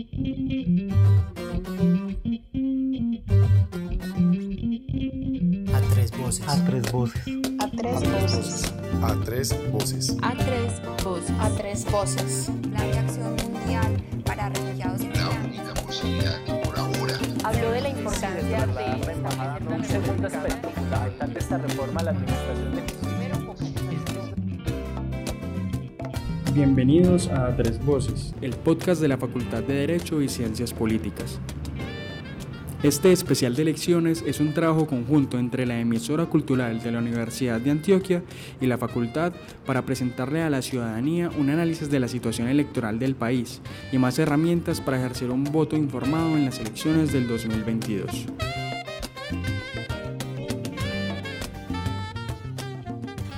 A 0.00 0.02
tres 5.92 6.10
voces. 6.16 6.48
A 6.48 6.56
tres 6.66 6.90
voces. 6.90 7.22
A 7.60 7.70
tres 7.70 8.10
voces. 8.10 8.64
A 8.64 9.10
tres 9.20 9.54
voces. 9.70 10.16
A 10.22 10.32
tres 10.32 10.80
voces. 11.04 11.30
A 11.38 11.50
tres 11.50 11.84
voces. 11.92 12.50
Plan 12.62 12.90
de 12.90 12.98
acción 12.98 13.36
mundial 13.36 14.02
para 14.24 14.48
refugiados 14.48 15.02
y 15.02 15.12
La 15.12 15.28
única 15.44 15.74
posibilidad 15.74 16.44
que 16.44 16.52
por 16.54 16.78
ahora 16.78 17.18
Habló 17.44 17.70
de 17.72 17.80
la 17.82 17.88
importancia 17.90 18.66
de 18.66 19.74
Un 19.74 19.84
segundo 19.84 20.26
aspecto 20.28 20.70
fundamental 20.70 21.34
de 21.34 21.38
esta 21.38 21.58
reforma 21.58 22.00
a 22.00 22.04
la 22.04 22.10
administración 22.12 22.74
de 22.74 23.29
Bienvenidos 26.54 27.28
a 27.28 27.54
Tres 27.54 27.84
Voces, 27.84 28.34
el 28.40 28.56
podcast 28.56 29.00
de 29.00 29.06
la 29.06 29.16
Facultad 29.16 29.62
de 29.62 29.74
Derecho 29.74 30.20
y 30.20 30.28
Ciencias 30.28 30.74
Políticas. 30.74 31.38
Este 32.82 33.12
especial 33.12 33.54
de 33.54 33.62
elecciones 33.62 34.24
es 34.26 34.40
un 34.40 34.52
trabajo 34.52 34.86
conjunto 34.88 35.38
entre 35.38 35.64
la 35.64 35.78
emisora 35.78 36.26
cultural 36.26 36.82
de 36.82 36.90
la 36.90 36.98
Universidad 36.98 37.60
de 37.60 37.70
Antioquia 37.70 38.24
y 38.60 38.66
la 38.66 38.78
facultad 38.78 39.32
para 39.64 39.82
presentarle 39.82 40.42
a 40.42 40.50
la 40.50 40.60
ciudadanía 40.60 41.30
un 41.38 41.50
análisis 41.50 41.88
de 41.88 42.00
la 42.00 42.08
situación 42.08 42.48
electoral 42.48 42.98
del 42.98 43.14
país 43.14 43.60
y 43.92 43.98
más 43.98 44.18
herramientas 44.18 44.80
para 44.80 44.98
ejercer 44.98 45.30
un 45.30 45.44
voto 45.44 45.76
informado 45.76 46.36
en 46.36 46.46
las 46.46 46.58
elecciones 46.58 47.12
del 47.12 47.28
2022. 47.28 48.26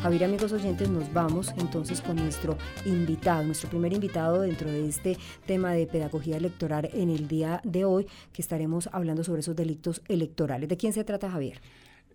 Javier, 0.02 0.24
amigos 0.24 0.52
oyentes, 0.52 0.91
nos 0.91 1.12
vamos 1.12 1.55
entonces 1.59 2.01
con 2.01 2.16
nuestro 2.16 2.59
invitado, 2.84 3.45
nuestro 3.45 3.70
primer 3.70 3.92
invitado 3.92 4.41
dentro 4.41 4.69
de 4.69 4.88
este 4.88 5.16
tema 5.47 5.75
de 5.75 5.87
pedagogía 5.87 6.37
electoral 6.37 6.91
en 6.92 7.09
el 7.09 7.28
día 7.28 7.61
de 7.62 7.84
hoy, 7.84 8.09
que 8.33 8.42
estaremos 8.42 8.89
hablando 8.92 9.22
sobre 9.22 9.42
esos 9.42 9.55
delitos 9.55 10.03
electorales. 10.09 10.69
¿De 10.69 10.77
quién 10.77 10.92
se 10.92 11.05
trata, 11.05 11.31
Javier? 11.31 11.61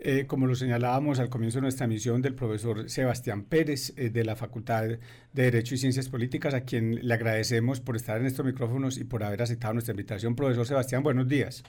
Eh, 0.01 0.27
como 0.27 0.47
lo 0.47 0.55
señalábamos 0.55 1.21
al 1.21 1.29
comienzo 1.29 1.59
de 1.59 1.61
nuestra 1.61 1.85
emisión 1.85 2.21
del 2.21 2.35
profesor 2.35 2.89
Sebastián 2.89 3.45
Pérez 3.45 3.97
eh, 3.97 4.09
de 4.09 4.25
la 4.25 4.35
Facultad 4.35 4.83
de 4.83 4.99
Derecho 5.31 5.75
y 5.75 5.77
Ciencias 5.77 6.09
Políticas, 6.09 6.53
a 6.53 6.65
quien 6.65 7.07
le 7.07 7.13
agradecemos 7.13 7.79
por 7.79 7.95
estar 7.95 8.19
en 8.19 8.25
estos 8.25 8.45
micrófonos 8.45 8.97
y 8.97 9.05
por 9.05 9.23
haber 9.23 9.43
aceptado 9.43 9.73
nuestra 9.73 9.93
invitación. 9.93 10.35
Profesor 10.35 10.65
Sebastián, 10.65 11.03
buenos 11.03 11.29
días. 11.29 11.63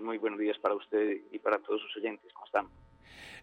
muy 0.00 0.18
buenos 0.18 0.38
días 0.38 0.56
para 0.60 0.76
usted 0.76 1.16
y 1.32 1.40
para 1.40 1.58
todos 1.58 1.82
sus 1.82 1.96
oyentes. 1.96 2.32
¿Cómo 2.32 2.46
están? 2.46 2.87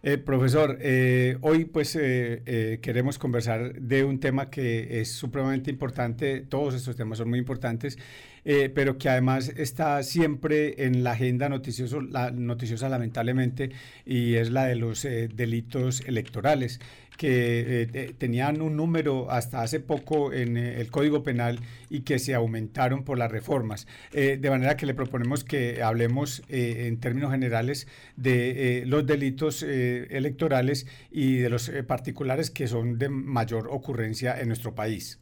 Eh, 0.08 0.18
profesor, 0.18 0.78
eh, 0.82 1.36
hoy 1.40 1.64
pues 1.64 1.96
eh, 1.96 2.40
eh, 2.46 2.78
queremos 2.80 3.18
conversar 3.18 3.74
de 3.74 4.04
un 4.04 4.20
tema 4.20 4.50
que 4.50 5.00
es 5.00 5.10
supremamente 5.10 5.68
importante, 5.68 6.42
todos 6.42 6.74
estos 6.76 6.94
temas 6.94 7.18
son 7.18 7.28
muy 7.28 7.40
importantes, 7.40 7.98
eh, 8.44 8.70
pero 8.72 8.98
que 8.98 9.08
además 9.08 9.48
está 9.56 10.00
siempre 10.04 10.84
en 10.84 11.02
la 11.02 11.10
agenda 11.10 11.48
noticioso, 11.48 12.00
la, 12.00 12.30
noticiosa 12.30 12.88
lamentablemente, 12.88 13.72
y 14.04 14.34
es 14.34 14.52
la 14.52 14.66
de 14.66 14.76
los 14.76 15.02
delitos 15.02 16.00
electorales 16.06 16.78
que 17.16 17.82
eh, 17.82 18.14
tenían 18.18 18.60
un 18.60 18.76
número 18.76 19.30
hasta 19.30 19.62
hace 19.62 19.80
poco 19.80 20.32
en 20.32 20.56
eh, 20.56 20.80
el 20.80 20.90
Código 20.90 21.22
Penal 21.22 21.58
y 21.90 22.04
que 22.04 22.18
se 22.18 22.34
aumentaron 22.34 23.04
por 23.04 23.18
las 23.18 23.30
reformas. 23.30 23.86
Eh, 24.12 24.36
de 24.36 24.50
manera 24.50 24.76
que 24.76 24.86
le 24.86 24.94
proponemos 24.94 25.44
que 25.44 25.82
hablemos 25.82 26.42
en 26.48 27.00
términos 27.00 27.30
generales 27.30 27.86
de 28.16 28.84
los 28.86 29.06
delitos 29.06 29.62
electorales 29.62 30.86
y 31.10 31.38
de 31.38 31.50
los 31.50 31.70
particulares 31.86 32.50
que 32.50 32.66
son 32.66 32.98
de 32.98 33.08
mayor 33.08 33.68
ocurrencia 33.70 34.40
en 34.40 34.48
nuestro 34.48 34.74
país. 34.74 35.20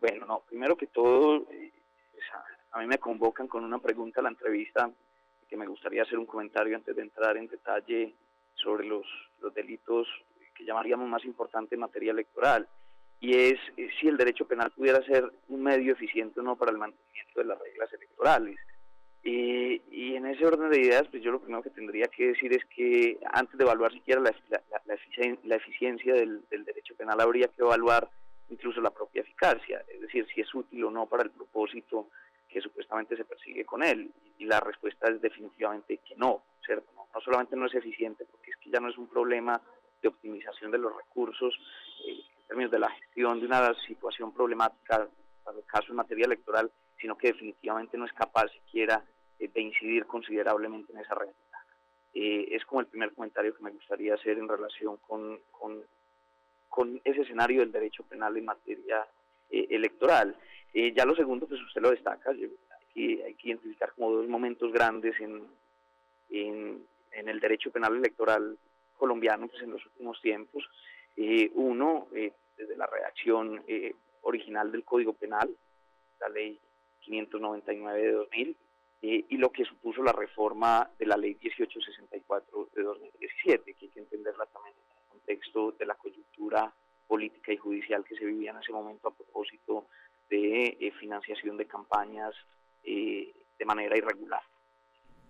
bueno, 0.00 0.26
no, 0.26 0.42
primero 0.48 0.76
que 0.76 0.86
todo, 0.86 1.46
a 2.72 2.80
mí 2.80 2.86
me 2.86 2.98
convocan 2.98 3.48
con 3.48 3.64
una 3.64 3.78
pregunta 3.78 4.20
a 4.20 4.24
la 4.24 4.30
entrevista 4.30 4.90
que 5.48 5.56
me 5.56 5.66
gustaría 5.66 6.02
hacer 6.02 6.18
un 6.18 6.26
comentario 6.26 6.76
antes 6.76 6.96
de 6.96 7.02
entrar 7.02 7.36
en 7.36 7.46
detalle 7.46 8.14
sobre 8.54 8.86
los, 8.86 9.06
los 9.44 9.54
delitos 9.54 10.08
que 10.54 10.64
llamaríamos 10.64 11.08
más 11.08 11.24
importante 11.24 11.74
en 11.74 11.82
materia 11.82 12.12
electoral, 12.12 12.68
y 13.20 13.34
es 13.34 13.58
eh, 13.76 13.88
si 13.98 14.08
el 14.08 14.16
derecho 14.16 14.46
penal 14.46 14.70
pudiera 14.70 15.02
ser 15.04 15.30
un 15.48 15.62
medio 15.62 15.92
eficiente 15.92 16.40
o 16.40 16.42
no 16.42 16.56
para 16.56 16.72
el 16.72 16.78
mantenimiento 16.78 17.40
de 17.40 17.46
las 17.46 17.58
reglas 17.58 17.92
electorales. 17.92 18.58
Y 19.26 20.16
en 20.16 20.26
ese 20.26 20.46
orden 20.46 20.70
de 20.70 20.80
ideas, 20.80 21.04
pues 21.10 21.22
yo 21.22 21.32
lo 21.32 21.40
primero 21.40 21.62
que 21.62 21.70
tendría 21.70 22.06
que 22.08 22.28
decir 22.28 22.52
es 22.52 22.64
que 22.66 23.18
antes 23.32 23.56
de 23.56 23.64
evaluar 23.64 23.92
siquiera 23.92 24.20
la, 24.20 24.34
la, 24.50 24.60
la, 24.84 24.94
eficien 24.94 25.38
la 25.44 25.56
eficiencia 25.56 26.14
del, 26.14 26.42
del, 26.50 26.64
derecho 26.64 26.94
penal, 26.94 27.20
habría 27.20 27.48
que 27.48 27.62
evaluar 27.62 28.08
incluso 28.50 28.80
la 28.80 28.90
propia 28.90 29.22
eficacia, 29.22 29.82
es 29.88 30.00
decir, 30.02 30.26
si 30.34 30.42
es 30.42 30.54
útil 30.54 30.84
o 30.84 30.90
no 30.90 31.06
para 31.06 31.22
el 31.22 31.30
propósito 31.30 32.10
que 32.48 32.60
supuestamente 32.60 33.16
se 33.16 33.24
persigue 33.24 33.64
con 33.64 33.82
él. 33.82 34.10
Y 34.38 34.44
la 34.44 34.60
respuesta 34.60 35.08
es 35.08 35.20
definitivamente 35.20 35.98
que 35.98 36.14
no, 36.16 36.42
¿cierto? 36.64 36.93
No, 37.14 37.20
solamente 37.20 37.56
no 37.56 37.66
es 37.66 37.74
eficiente, 37.74 38.24
porque 38.30 38.50
es 38.50 38.56
que 38.56 38.70
ya 38.70 38.80
no 38.80 38.88
es 38.88 38.98
un 38.98 39.08
problema 39.08 39.60
de 40.02 40.08
optimización 40.08 40.70
de 40.70 40.78
los 40.78 40.96
recursos 40.96 41.54
eh, 42.06 42.10
en 42.12 42.48
términos 42.48 42.72
de 42.72 42.78
la 42.78 42.90
gestión 42.90 43.40
de 43.40 43.46
una 43.46 43.74
situación 43.86 44.32
problemática, 44.32 45.08
para 45.44 45.58
el 45.58 45.64
caso 45.64 45.90
en 45.90 45.96
materia 45.96 46.26
electoral, 46.26 46.70
sino 47.00 47.16
que 47.16 47.28
definitivamente 47.28 47.98
no 47.98 48.06
es 48.06 48.12
capaz 48.12 48.50
siquiera 48.50 49.04
eh, 49.38 49.48
de 49.48 49.60
incidir 49.60 50.06
considerablemente 50.06 50.92
en 50.92 51.00
esa 51.00 51.14
realidad. 51.14 51.36
Eh, 52.14 52.48
es 52.52 52.64
como 52.64 52.80
el 52.80 52.86
primer 52.86 53.12
comentario 53.12 53.54
que 53.54 53.62
me 53.62 53.70
gustaría 53.70 54.14
hacer 54.14 54.38
en 54.38 54.48
relación 54.48 54.96
con, 54.98 55.40
con, 55.50 55.82
con 56.68 57.00
ese 57.04 57.22
escenario 57.22 57.60
del 57.60 57.72
derecho 57.72 58.04
penal 58.04 58.36
en 58.36 58.44
materia 58.44 59.06
eh, 59.50 59.66
electoral. 59.70 60.36
ya 60.72 61.04
lo 61.04 61.14
segundo, 61.14 61.46
pues 61.46 61.60
usted 61.60 61.82
lo 61.82 61.90
destaca, 61.90 62.30
hay 62.30 62.50
que, 62.94 63.24
hay 63.24 63.34
que 63.34 63.48
identificar 63.48 63.92
como 63.92 64.12
dos 64.12 64.28
momentos 64.28 64.72
grandes 64.72 65.18
en, 65.20 65.46
en, 66.30 66.86
en 67.14 67.28
el 67.28 67.40
derecho 67.40 67.70
penal 67.70 67.96
electoral 67.96 68.58
colombiano 68.96 69.48
pues, 69.48 69.62
en 69.62 69.72
los 69.72 69.84
últimos 69.86 70.20
tiempos. 70.20 70.64
Eh, 71.16 71.50
uno, 71.54 72.08
eh, 72.14 72.32
desde 72.56 72.76
la 72.76 72.86
redacción 72.86 73.62
eh, 73.66 73.94
original 74.22 74.70
del 74.72 74.84
Código 74.84 75.12
Penal, 75.12 75.54
la 76.20 76.28
ley 76.28 76.58
599 77.00 78.02
de 78.02 78.12
2000, 78.12 78.56
y 79.06 79.36
lo 79.36 79.52
que 79.52 79.66
supuso 79.66 80.02
la 80.02 80.12
reforma 80.12 80.90
de 80.98 81.04
la 81.04 81.18
ley 81.18 81.34
1864 81.34 82.70
de 82.74 82.82
2017, 82.82 83.74
que 83.74 83.84
hay 83.84 83.90
que 83.90 84.00
entenderla 84.00 84.46
también 84.46 84.74
en 84.74 84.96
el 84.96 85.08
contexto 85.10 85.72
de 85.72 85.84
la 85.84 85.94
coyuntura 85.94 86.72
política 87.06 87.52
y 87.52 87.58
judicial 87.58 88.02
que 88.02 88.16
se 88.16 88.24
vivía 88.24 88.52
en 88.52 88.60
ese 88.60 88.72
momento 88.72 89.08
a 89.08 89.14
propósito 89.14 89.88
de 90.30 90.90
financiación 90.98 91.58
de 91.58 91.66
campañas 91.66 92.34
de 92.82 93.64
manera 93.66 93.94
irregular 93.94 94.40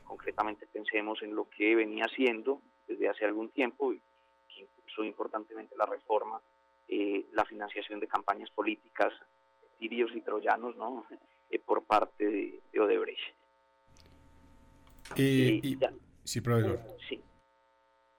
concretamente 0.04 0.66
pensemos 0.66 1.22
en 1.22 1.34
lo 1.34 1.48
que 1.48 1.74
venía 1.74 2.04
haciendo 2.04 2.60
desde 2.86 3.08
hace 3.08 3.24
algún 3.24 3.50
tiempo 3.50 3.92
y 3.92 4.00
que 4.48 4.60
impulsó 4.60 5.04
importantemente 5.04 5.74
la 5.76 5.86
reforma, 5.86 6.40
eh, 6.88 7.26
la 7.32 7.44
financiación 7.44 8.00
de 8.00 8.06
campañas 8.06 8.50
políticas 8.50 9.12
tirios 9.78 10.10
y 10.14 10.20
troyanos 10.20 10.76
¿no? 10.76 11.04
Eh, 11.50 11.58
por 11.58 11.84
parte 11.84 12.24
de, 12.24 12.60
de 12.72 12.80
Odebrecht. 12.80 13.20
Eh, 15.16 15.60
y, 15.62 15.78
sí, 16.24 16.40
profesor. 16.40 16.80
Sí. 17.08 17.20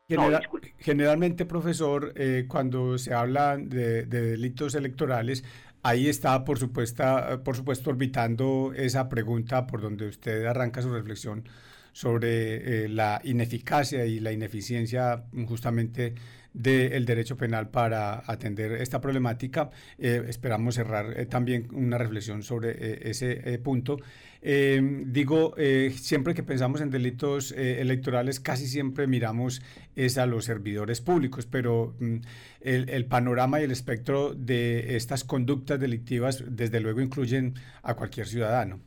General, 0.07 0.47
no, 0.53 0.59
generalmente, 0.78 1.46
profesor, 1.46 2.13
eh, 2.16 2.46
cuando 2.47 3.00
se 3.00 3.13
habla 3.13 3.57
de, 3.57 4.06
de, 4.06 4.22
delitos 4.22 4.75
electorales, 4.75 5.44
ahí 5.81 6.07
está, 6.07 6.46
por 6.46 6.59
supuesto, 6.59 7.03
por 7.44 7.56
supuesto, 7.56 7.90
orbitando 7.90 8.72
esa 8.75 9.09
pregunta 9.09 9.66
por 9.66 9.81
donde 9.81 10.07
usted 10.07 10.46
arranca 10.46 10.84
su 10.84 10.94
reflexión 10.94 11.50
sobre 11.95 12.83
eh, 12.83 12.89
la 12.89 13.22
ineficacia 13.23 14.06
y 14.06 14.19
la 14.19 14.33
ineficiencia 14.33 15.23
justamente 15.47 16.13
del 16.51 17.06
derecho 17.06 17.38
penal 17.38 17.69
para 17.69 18.22
atender 18.29 18.73
esta 18.73 19.00
problemática. 19.00 19.69
Eh, 19.97 20.25
esperamos 20.28 20.75
cerrar 20.75 21.17
eh, 21.17 21.25
también 21.25 21.69
una 21.72 21.97
reflexión 21.97 22.43
sobre 22.43 23.09
ese 23.09 23.59
punto. 23.59 23.97
digo, 24.41 25.55
siempre 25.96 26.34
que 26.34 26.43
pensamos 26.43 26.81
en 26.81 26.90
delitos 26.90 27.52
electorales, 27.53 28.40
casi 28.41 28.67
siempre 28.67 29.08
miramos 29.08 29.61
es 29.96 30.17
a 30.17 30.25
los 30.25 30.43
servidores 30.46 30.99
públicos, 30.99 31.46
pero 31.46 31.96
mm, 31.99 32.17
el, 32.61 33.05
panorama 33.05 33.61
y 33.61 33.64
el 33.64 33.72
espectro 33.72 34.35
de 34.35 34.97
estas 34.97 35.23
conductas 35.23 35.79
delictivas 35.79 36.43
desde 36.46 36.81
luego 36.81 36.99
incluyen 36.99 37.53
a 37.84 37.96
cualquier 37.96 38.28
ciudadano. 38.28 38.81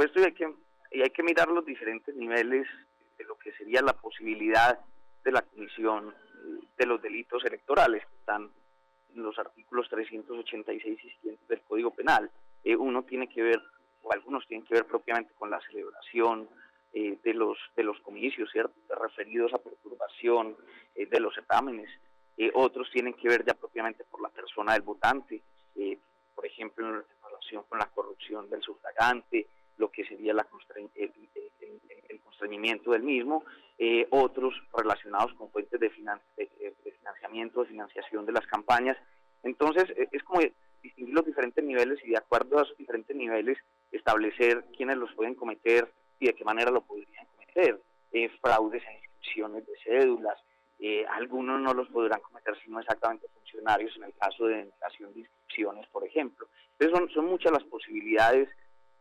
Pues, 0.00 0.12
supuesto, 0.12 0.20
y 0.20 0.24
hay 0.24 0.32
que, 0.32 0.98
y 0.98 1.02
hay 1.02 1.10
que 1.10 1.22
mirar 1.22 1.48
los 1.48 1.62
diferentes 1.66 2.16
niveles 2.16 2.66
de 3.18 3.24
lo 3.24 3.36
que 3.36 3.52
sería 3.52 3.82
la 3.82 3.92
posibilidad 3.92 4.78
de 5.22 5.30
la 5.30 5.42
comisión 5.42 6.14
de 6.78 6.86
los 6.86 7.02
delitos 7.02 7.44
electorales, 7.44 8.02
que 8.06 8.16
están 8.16 8.50
en 9.14 9.22
los 9.22 9.38
artículos 9.38 9.90
386 9.90 10.98
y 11.04 11.10
siguientes 11.10 11.46
del 11.48 11.60
Código 11.60 11.90
Penal. 11.90 12.30
Eh, 12.64 12.76
uno 12.76 13.02
tiene 13.02 13.28
que 13.28 13.42
ver, 13.42 13.60
o 14.00 14.10
algunos 14.10 14.46
tienen 14.46 14.66
que 14.66 14.72
ver 14.72 14.86
propiamente 14.86 15.34
con 15.34 15.50
la 15.50 15.60
celebración 15.70 16.48
eh, 16.94 17.18
de, 17.22 17.34
los, 17.34 17.58
de 17.76 17.82
los 17.84 18.00
comicios, 18.00 18.50
¿cierto? 18.50 18.72
referidos 18.98 19.52
a 19.52 19.58
perturbación 19.58 20.56
eh, 20.94 21.04
de 21.04 21.20
los 21.20 21.34
certámenes. 21.34 21.90
otros 22.54 22.88
tienen 22.90 23.12
que 23.12 23.28
ver 23.28 23.44
ya 23.44 23.52
propiamente 23.52 24.04
por 24.04 24.22
la 24.22 24.30
persona 24.30 24.72
del 24.72 24.80
votante, 24.82 25.42
eh, 25.76 25.98
por 26.34 26.46
ejemplo, 26.46 26.88
en 26.88 27.04
relación 27.22 27.64
con 27.68 27.78
la 27.78 27.90
corrupción 27.90 28.48
del 28.48 28.62
sufragante, 28.62 29.46
lo 29.80 29.90
que 29.90 30.04
sería 30.04 30.34
la 30.34 30.46
el, 30.94 31.10
el, 32.08 32.20
constreñimiento 32.20 32.92
del 32.92 33.02
mismo, 33.02 33.44
eh, 33.78 34.06
otros 34.10 34.54
relacionados 34.72 35.32
con 35.34 35.50
fuentes 35.50 35.80
de, 35.80 35.88
de, 35.88 36.92
financiamiento, 36.92 37.62
de 37.62 37.68
financiación 37.68 38.26
de 38.26 38.32
las 38.32 38.46
campañas. 38.46 38.96
Entonces, 39.42 39.90
e, 39.96 40.08
es 40.12 40.22
como 40.22 40.40
distinguir 40.82 41.14
los 41.14 41.26
diferentes 41.26 41.64
niveles 41.64 41.98
y 42.04 42.10
de 42.10 42.18
acuerdo 42.18 42.58
a 42.58 42.62
esos 42.62 42.76
diferentes 42.76 43.14
niveles 43.16 43.58
establecer 43.90 44.64
quiénes 44.76 44.96
los 44.96 45.12
pueden 45.14 45.34
cometer 45.34 45.90
y 46.18 46.26
de 46.26 46.34
qué 46.34 46.44
manera 46.44 46.70
lo 46.70 46.82
podrían 46.82 47.26
cometer. 47.34 47.80
Eh, 48.12 48.28
fraudes 48.40 48.82
en 48.86 48.96
inscripciones 48.96 49.66
de 49.66 49.72
cédulas, 49.84 50.38
eh, 50.78 51.04
algunos 51.10 51.60
no 51.60 51.74
los 51.74 51.88
podrán 51.88 52.20
cometer 52.20 52.56
sino 52.64 52.80
exactamente 52.80 53.28
funcionarios 53.28 53.94
en 53.96 54.04
el 54.04 54.14
caso 54.14 54.46
de 54.46 54.56
denegación 54.56 55.12
de 55.12 55.20
inscripciones, 55.20 55.86
por 55.88 56.04
ejemplo. 56.06 56.48
Entonces 56.72 56.98
son, 56.98 57.10
son 57.10 57.26
muchas 57.26 57.52
las 57.52 57.64
posibilidades, 57.64 58.48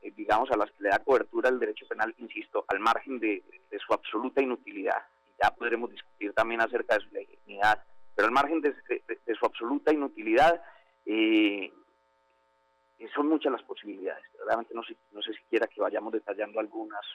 eh, 0.02 0.12
digamos, 0.12 0.50
a 0.52 0.58
las 0.58 0.72
que 0.72 0.84
le 0.84 0.90
da 0.90 1.00
cobertura 1.00 1.50
el 1.50 1.60
derecho 1.60 1.88
penal, 1.88 2.14
insisto, 2.18 2.66
al 2.68 2.80
margen 2.80 3.20
de, 3.20 3.44
su 3.86 3.94
absoluta 3.94 4.42
inutilidad. 4.42 5.02
Ya 5.42 5.52
podremos 5.52 5.92
discutir 5.92 6.34
también 6.34 6.62
acerca 6.62 6.96
de 6.96 7.02
su 7.02 7.10
legitimidad, 7.12 7.84
pero 8.16 8.28
al 8.28 8.34
margen 8.34 8.62
de, 8.62 8.74
su 9.38 9.46
absoluta 9.46 9.94
inutilidad, 9.94 10.62
eh, 11.06 11.72
son 13.16 13.28
muchas 13.28 13.52
las 13.52 13.64
posibilidades. 13.64 14.24
Realmente 14.46 14.74
no 14.74 14.84
sé, 14.84 14.96
no 15.12 15.22
sé 15.22 15.34
siquiera 15.34 15.68
que 15.68 15.82
vayamos 15.82 16.14
detallando 16.14 16.60
algunas 16.60 17.06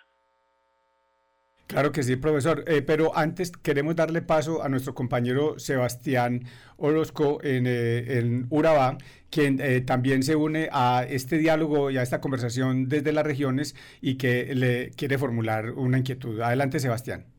Claro 1.74 1.90
que 1.90 2.04
sí, 2.04 2.14
profesor. 2.14 2.62
Eh, 2.68 2.82
pero 2.82 3.16
antes 3.18 3.50
queremos 3.50 3.96
darle 3.96 4.22
paso 4.22 4.62
a 4.62 4.68
nuestro 4.68 4.94
compañero 4.94 5.58
Sebastián 5.58 6.44
Orozco 6.76 7.40
en, 7.42 7.64
eh, 7.66 8.44
Urabá, 8.48 8.96
quien 9.28 9.58
eh, 9.60 9.80
también 9.80 10.22
se 10.22 10.36
une 10.36 10.68
a 10.70 11.04
este 11.08 11.36
diálogo 11.36 11.90
y 11.90 11.96
a 11.98 12.02
esta 12.02 12.20
conversación 12.20 12.88
desde 12.88 13.10
las 13.12 13.24
regiones 13.26 13.74
y 14.00 14.14
que 14.18 14.54
le 14.54 14.90
quiere 14.90 15.18
formular 15.18 15.72
una 15.72 15.98
inquietud. 15.98 16.40
Adelante, 16.42 16.78
Sebastián. 16.78 17.33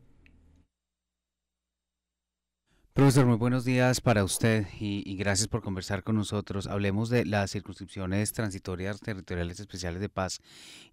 Profesor, 2.96 3.26
muy 3.26 3.36
buenos 3.36 3.66
días 3.66 4.00
para 4.00 4.24
usted 4.24 4.66
y, 4.80 5.16
gracias 5.16 5.48
por 5.48 5.60
conversar 5.60 6.02
con 6.02 6.16
nosotros. 6.16 6.66
Hablemos 6.66 7.10
de 7.10 7.26
las 7.26 7.50
circunscripciones 7.50 8.32
transitorias 8.32 9.00
territoriales 9.00 9.60
especiales 9.60 10.00
de 10.00 10.08
paz 10.08 10.40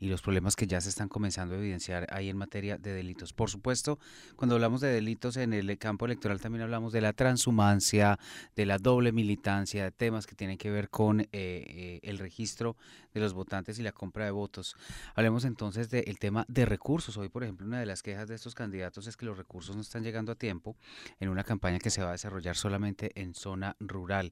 y 0.02 0.10
los 0.10 0.22
problemas 0.22 0.58
que 0.58 0.68
ya 0.68 0.82
se 0.82 0.90
están 0.90 1.08
comenzando 1.08 1.56
a 1.56 1.60
evidenciar 1.60 2.06
ahí 2.12 2.28
en 2.28 2.36
materia 2.36 2.78
de 2.78 2.92
delitos. 2.92 3.32
Por 3.32 3.50
supuesto, 3.50 4.00
cuando 4.36 4.56
hablamos 4.56 4.82
de 4.82 4.90
delitos 4.90 5.38
en 5.38 5.54
el 5.54 5.78
campo 5.78 6.06
electoral 6.06 6.42
también 6.42 6.64
hablamos 6.64 6.92
de 6.92 7.00
la 7.00 7.14
transhumancia, 7.14 8.20
de 8.54 8.66
la 8.66 8.80
doble 8.80 9.14
militancia, 9.14 9.86
de 9.86 9.92
temas 9.92 10.28
que 10.28 10.36
tienen 10.36 10.58
que 10.58 10.72
ver 10.72 10.90
con 10.90 11.22
eh, 11.22 11.28
eh, 11.32 12.00
el 12.04 12.20
registro 12.20 12.76
de 13.14 13.22
los 13.22 13.34
votantes 13.34 13.80
y 13.80 13.82
la 13.82 13.94
compra 13.94 14.26
de 14.26 14.32
votos. 14.32 14.76
Hablemos 15.16 15.46
entonces 15.46 15.90
del 15.90 16.20
tema 16.20 16.44
de 16.50 16.66
recursos. 16.66 17.16
Hoy, 17.16 17.30
por 17.30 17.44
ejemplo, 17.44 17.66
una 17.66 17.80
de 17.80 17.86
las 17.86 18.02
quejas 18.04 18.28
de 18.28 18.36
estos 18.36 18.56
candidatos 18.56 19.08
es 19.08 19.16
que 19.16 19.26
los 19.26 19.38
recursos 19.38 19.76
no 19.76 19.82
están 19.82 20.04
llegando 20.04 20.34
a 20.34 20.36
tiempo 20.36 20.76
en 21.22 21.30
una 21.30 21.46
campaña 21.46 21.80
que 21.80 21.93
se 21.94 22.02
va 22.02 22.10
a 22.10 22.14
desarrollar 22.14 22.56
solamente 22.56 23.12
en 23.16 23.34
zona 23.34 23.76
rural. 23.80 24.32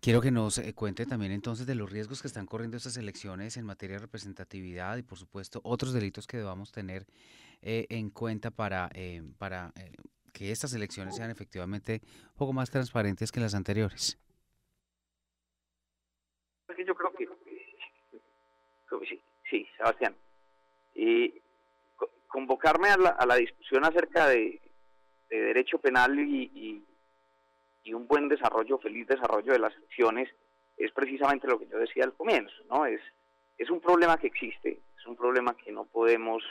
Quiero 0.00 0.20
que 0.20 0.30
nos 0.30 0.58
eh, 0.58 0.74
cuente 0.74 1.06
también 1.06 1.32
entonces 1.32 1.66
de 1.66 1.74
los 1.74 1.90
riesgos 1.90 2.20
que 2.20 2.28
están 2.28 2.46
corriendo 2.46 2.76
estas 2.76 2.96
elecciones 2.96 3.56
en 3.56 3.64
materia 3.64 3.96
de 3.96 4.02
representatividad 4.02 4.98
y 4.98 5.02
por 5.02 5.18
supuesto 5.18 5.60
otros 5.64 5.92
delitos 5.92 6.26
que 6.26 6.36
debamos 6.36 6.70
tener 6.70 7.06
eh, 7.62 7.86
en 7.88 8.10
cuenta 8.10 8.50
para, 8.50 8.90
eh, 8.94 9.22
para 9.38 9.72
que 10.32 10.52
estas 10.52 10.74
elecciones 10.74 11.16
sean 11.16 11.30
efectivamente 11.30 12.02
un 12.04 12.36
poco 12.36 12.52
más 12.52 12.70
transparentes 12.70 13.32
que 13.32 13.40
las 13.40 13.54
anteriores. 13.54 14.18
Yo 16.86 16.94
creo 16.94 17.12
que, 17.14 17.26
sí, 19.08 19.20
sí 19.50 19.66
Sebastián. 19.78 20.14
Y 20.94 21.40
convocarme 22.28 22.90
a 22.90 22.96
la, 22.98 23.08
a 23.08 23.24
la 23.24 23.36
discusión 23.36 23.84
acerca 23.84 24.28
de, 24.28 24.60
de 25.28 25.40
derecho 25.40 25.78
penal 25.78 26.18
y, 26.18 26.82
y, 27.84 27.94
un 27.94 28.08
buen 28.08 28.28
desarrollo, 28.28 28.78
feliz 28.78 29.06
desarrollo 29.06 29.52
de 29.52 29.60
las 29.60 29.74
elecciones, 29.76 30.28
es 30.76 30.90
precisamente 30.92 31.46
lo 31.46 31.58
que 31.58 31.68
yo 31.68 31.78
decía 31.78 32.04
al 32.04 32.14
comienzo, 32.14 32.52
¿no? 32.68 32.84
Es, 32.84 33.00
es 33.56 33.70
un 33.70 33.80
problema 33.80 34.18
que 34.18 34.26
existe, 34.26 34.80
es 34.98 35.06
un 35.06 35.16
problema 35.16 35.56
que 35.56 35.70
no 35.70 35.84
podemos 35.84 36.42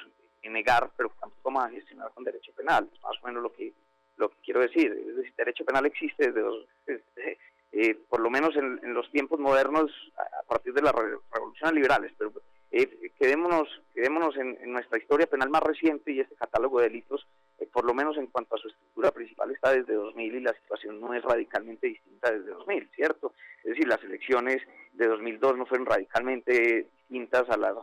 negar, 0.49 0.89
pero 0.95 1.11
tampoco 1.19 1.51
vamos 1.51 1.65
a 1.65 1.69
gestionar 1.69 2.11
con 2.13 2.23
derecho 2.23 2.53
penal, 2.53 2.89
es 2.91 3.01
más 3.01 3.15
o 3.21 3.27
menos 3.27 3.43
lo 3.43 3.51
que, 3.51 3.73
lo 4.17 4.29
que 4.29 4.37
quiero 4.43 4.61
decir. 4.61 4.91
Es 4.91 5.15
decir, 5.17 5.33
derecho 5.35 5.65
penal 5.65 5.85
existe 5.85 6.31
desde, 6.31 7.37
eh, 7.71 7.95
por 8.07 8.21
lo 8.21 8.29
menos 8.29 8.55
en, 8.55 8.93
los 8.93 9.09
tiempos 9.11 9.39
modernos, 9.39 9.91
a, 10.17 10.43
partir 10.43 10.73
de 10.73 10.81
las 10.81 10.93
revoluciones 10.93 11.73
liberales, 11.75 12.13
pero 12.17 12.31
eh, 12.71 13.11
quedémonos, 13.19 13.67
quedémonos 13.93 14.37
en, 14.37 14.57
en, 14.61 14.71
nuestra 14.71 14.97
historia 14.97 15.27
penal 15.27 15.49
más 15.49 15.63
reciente 15.63 16.11
y 16.11 16.21
este 16.21 16.35
catálogo 16.35 16.79
de 16.79 16.89
delitos 16.89 17.27
eh, 17.57 17.67
por 17.71 17.85
lo 17.85 17.93
menos 17.93 18.17
en 18.17 18.27
cuanto 18.27 18.55
a 18.55 18.57
su 18.57 18.67
estructura 18.67 19.11
principal, 19.11 19.51
está 19.51 19.71
desde 19.71 19.93
2000 19.93 20.35
y 20.35 20.39
la 20.41 20.53
situación 20.53 20.99
no 20.99 21.13
es 21.13 21.23
radicalmente 21.23 21.87
distinta 21.87 22.31
desde 22.31 22.51
2000, 22.51 22.89
¿cierto? 22.93 23.33
Es 23.63 23.71
decir, 23.71 23.87
las 23.87 24.03
elecciones 24.03 24.61
de 24.93 25.07
2002 25.07 25.57
no 25.57 25.65
fueron 25.65 25.85
radicalmente 25.85 26.89
distintas 27.07 27.49
a 27.49 27.57
las, 27.57 27.73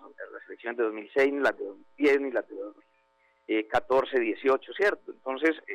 elecciones 0.47 0.77
de 0.77 0.85
2006, 0.85 1.33
ni 1.33 1.41
las 1.41 1.59
de 1.59 1.65
2010, 1.65 2.21
ni 2.21 2.31
las 2.33 2.49
de 2.49 2.57
2014, 2.57 4.21
18, 4.21 4.73
¿cierto? 4.75 5.13
Entonces, 5.13 5.57
eh, 5.67 5.75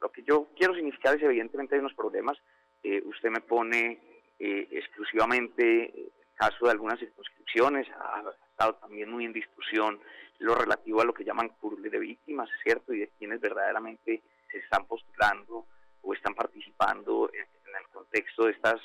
lo 0.00 0.12
que 0.12 0.22
yo 0.22 0.48
quiero 0.56 0.74
significar 0.74 1.16
es 1.16 1.22
evidentemente 1.22 1.74
hay 1.74 1.80
unos 1.80 1.94
problemas. 1.94 2.38
Eh, 2.82 3.02
usted 3.04 3.30
me 3.30 3.40
pone 3.40 4.00
exclusivamente 4.44 5.84
el 5.94 6.10
caso 6.34 6.64
de 6.64 6.72
algunas 6.72 6.98
circunscripciones, 6.98 7.86
ha 7.90 8.24
estado 8.50 8.74
también 8.74 9.08
muy 9.08 9.24
en 9.24 9.32
discusión 9.32 10.00
lo 10.42 10.54
relativo 10.54 11.00
a 11.00 11.04
lo 11.04 11.14
que 11.14 11.24
llaman 11.24 11.48
curve 11.60 11.88
de 11.88 11.98
víctimas, 11.98 12.48
¿cierto? 12.62 12.92
Y 12.92 13.00
de 13.00 13.08
quienes 13.18 13.40
verdaderamente 13.40 14.22
se 14.50 14.58
están 14.58 14.86
postulando 14.86 15.66
o 16.02 16.14
están 16.14 16.34
participando 16.34 17.30
en, 17.32 17.40
el 17.42 17.88
contexto 17.90 18.44
de 18.44 18.52
estas, 18.52 18.80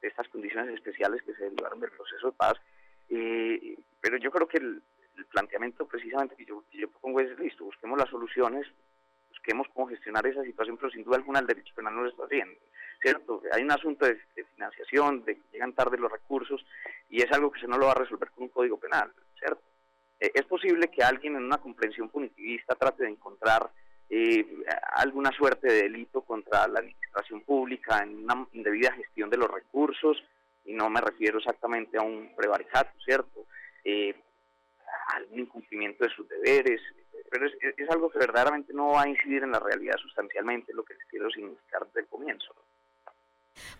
de 0.00 0.08
estas 0.08 0.26
condiciones 0.28 0.74
especiales 0.74 1.22
que 1.22 1.34
se 1.34 1.44
derivaron 1.44 1.80
del 1.80 1.90
proceso 1.90 2.28
de 2.28 2.32
paz. 2.32 2.54
Eh, 3.10 3.76
pero 4.00 4.16
yo 4.16 4.30
creo 4.30 4.48
que 4.48 4.58
el, 4.58 4.82
planteamiento 5.32 5.84
precisamente 5.86 6.36
que 6.36 6.44
yo, 6.44 6.62
que 6.70 6.86
propongo 6.86 7.20
es, 7.20 7.36
listo, 7.40 7.64
busquemos 7.64 7.98
las 7.98 8.08
soluciones, 8.08 8.66
busquemos 9.30 9.66
cómo 9.74 9.88
gestionar 9.88 10.24
esa 10.26 10.44
situación, 10.44 10.76
pero 10.76 10.90
sin 10.90 11.02
duda 11.02 11.16
alguna 11.16 11.40
el 11.40 11.46
derecho 11.46 11.74
penal 11.74 11.96
no 11.96 12.02
lo 12.02 12.08
está 12.08 12.24
haciendo. 12.24 12.58
¿Cierto? 13.02 13.42
Hay 13.52 13.62
un 13.62 13.72
asunto 13.72 14.06
de, 14.06 14.14
de, 14.36 14.44
financiación, 14.44 15.24
de 15.24 15.34
que 15.34 15.42
llegan 15.52 15.72
tarde 15.72 15.98
los 15.98 16.10
recursos, 16.10 16.64
y 17.08 17.20
es 17.20 17.30
algo 17.32 17.50
que 17.50 17.60
se 17.60 17.66
no 17.66 17.78
lo 17.78 17.86
va 17.86 17.92
a 17.92 17.96
resolver 17.96 18.30
con 18.30 18.44
un 18.44 18.50
código 18.50 18.78
penal, 18.78 19.12
¿cierto? 19.38 19.62
Eh, 20.20 20.30
es 20.34 20.44
posible 20.44 20.88
que 20.88 21.02
alguien 21.02 21.36
en 21.36 21.44
una 21.44 21.58
comprensión 21.58 22.08
punitivista 22.08 22.74
trate 22.74 23.04
de 23.04 23.10
encontrar 23.10 23.70
eh, 24.10 24.46
alguna 24.94 25.30
suerte 25.32 25.66
de 25.66 25.82
delito 25.82 26.22
contra 26.22 26.66
la 26.66 26.80
administración 26.80 27.42
pública 27.42 28.02
en 28.02 28.24
una 28.24 28.46
indebida 28.52 28.92
gestión 28.92 29.28
de 29.30 29.36
los 29.36 29.50
recursos, 29.50 30.22
y 30.64 30.72
no 30.72 30.88
me 30.90 31.00
refiero 31.00 31.38
exactamente 31.38 31.98
a 31.98 32.02
un 32.02 32.34
prevaricato, 32.36 32.90
¿cierto? 33.04 33.46
Eh, 33.84 34.14
algún 35.14 35.40
incumplimiento 35.40 36.04
de 36.04 36.10
sus 36.10 36.28
deberes, 36.28 36.80
pero 37.30 37.46
es, 37.46 37.52
es, 37.76 37.90
algo 37.90 38.10
que 38.10 38.18
verdaderamente 38.18 38.72
no 38.72 38.92
va 38.92 39.02
a 39.02 39.08
incidir 39.08 39.42
en 39.42 39.52
la 39.52 39.60
realidad 39.60 39.96
sustancialmente, 39.96 40.72
lo 40.72 40.84
que 40.84 40.94
les 40.94 41.04
quiero 41.06 41.30
significar 41.30 41.86
desde 41.86 42.00
el 42.00 42.06
comienzo. 42.06 42.54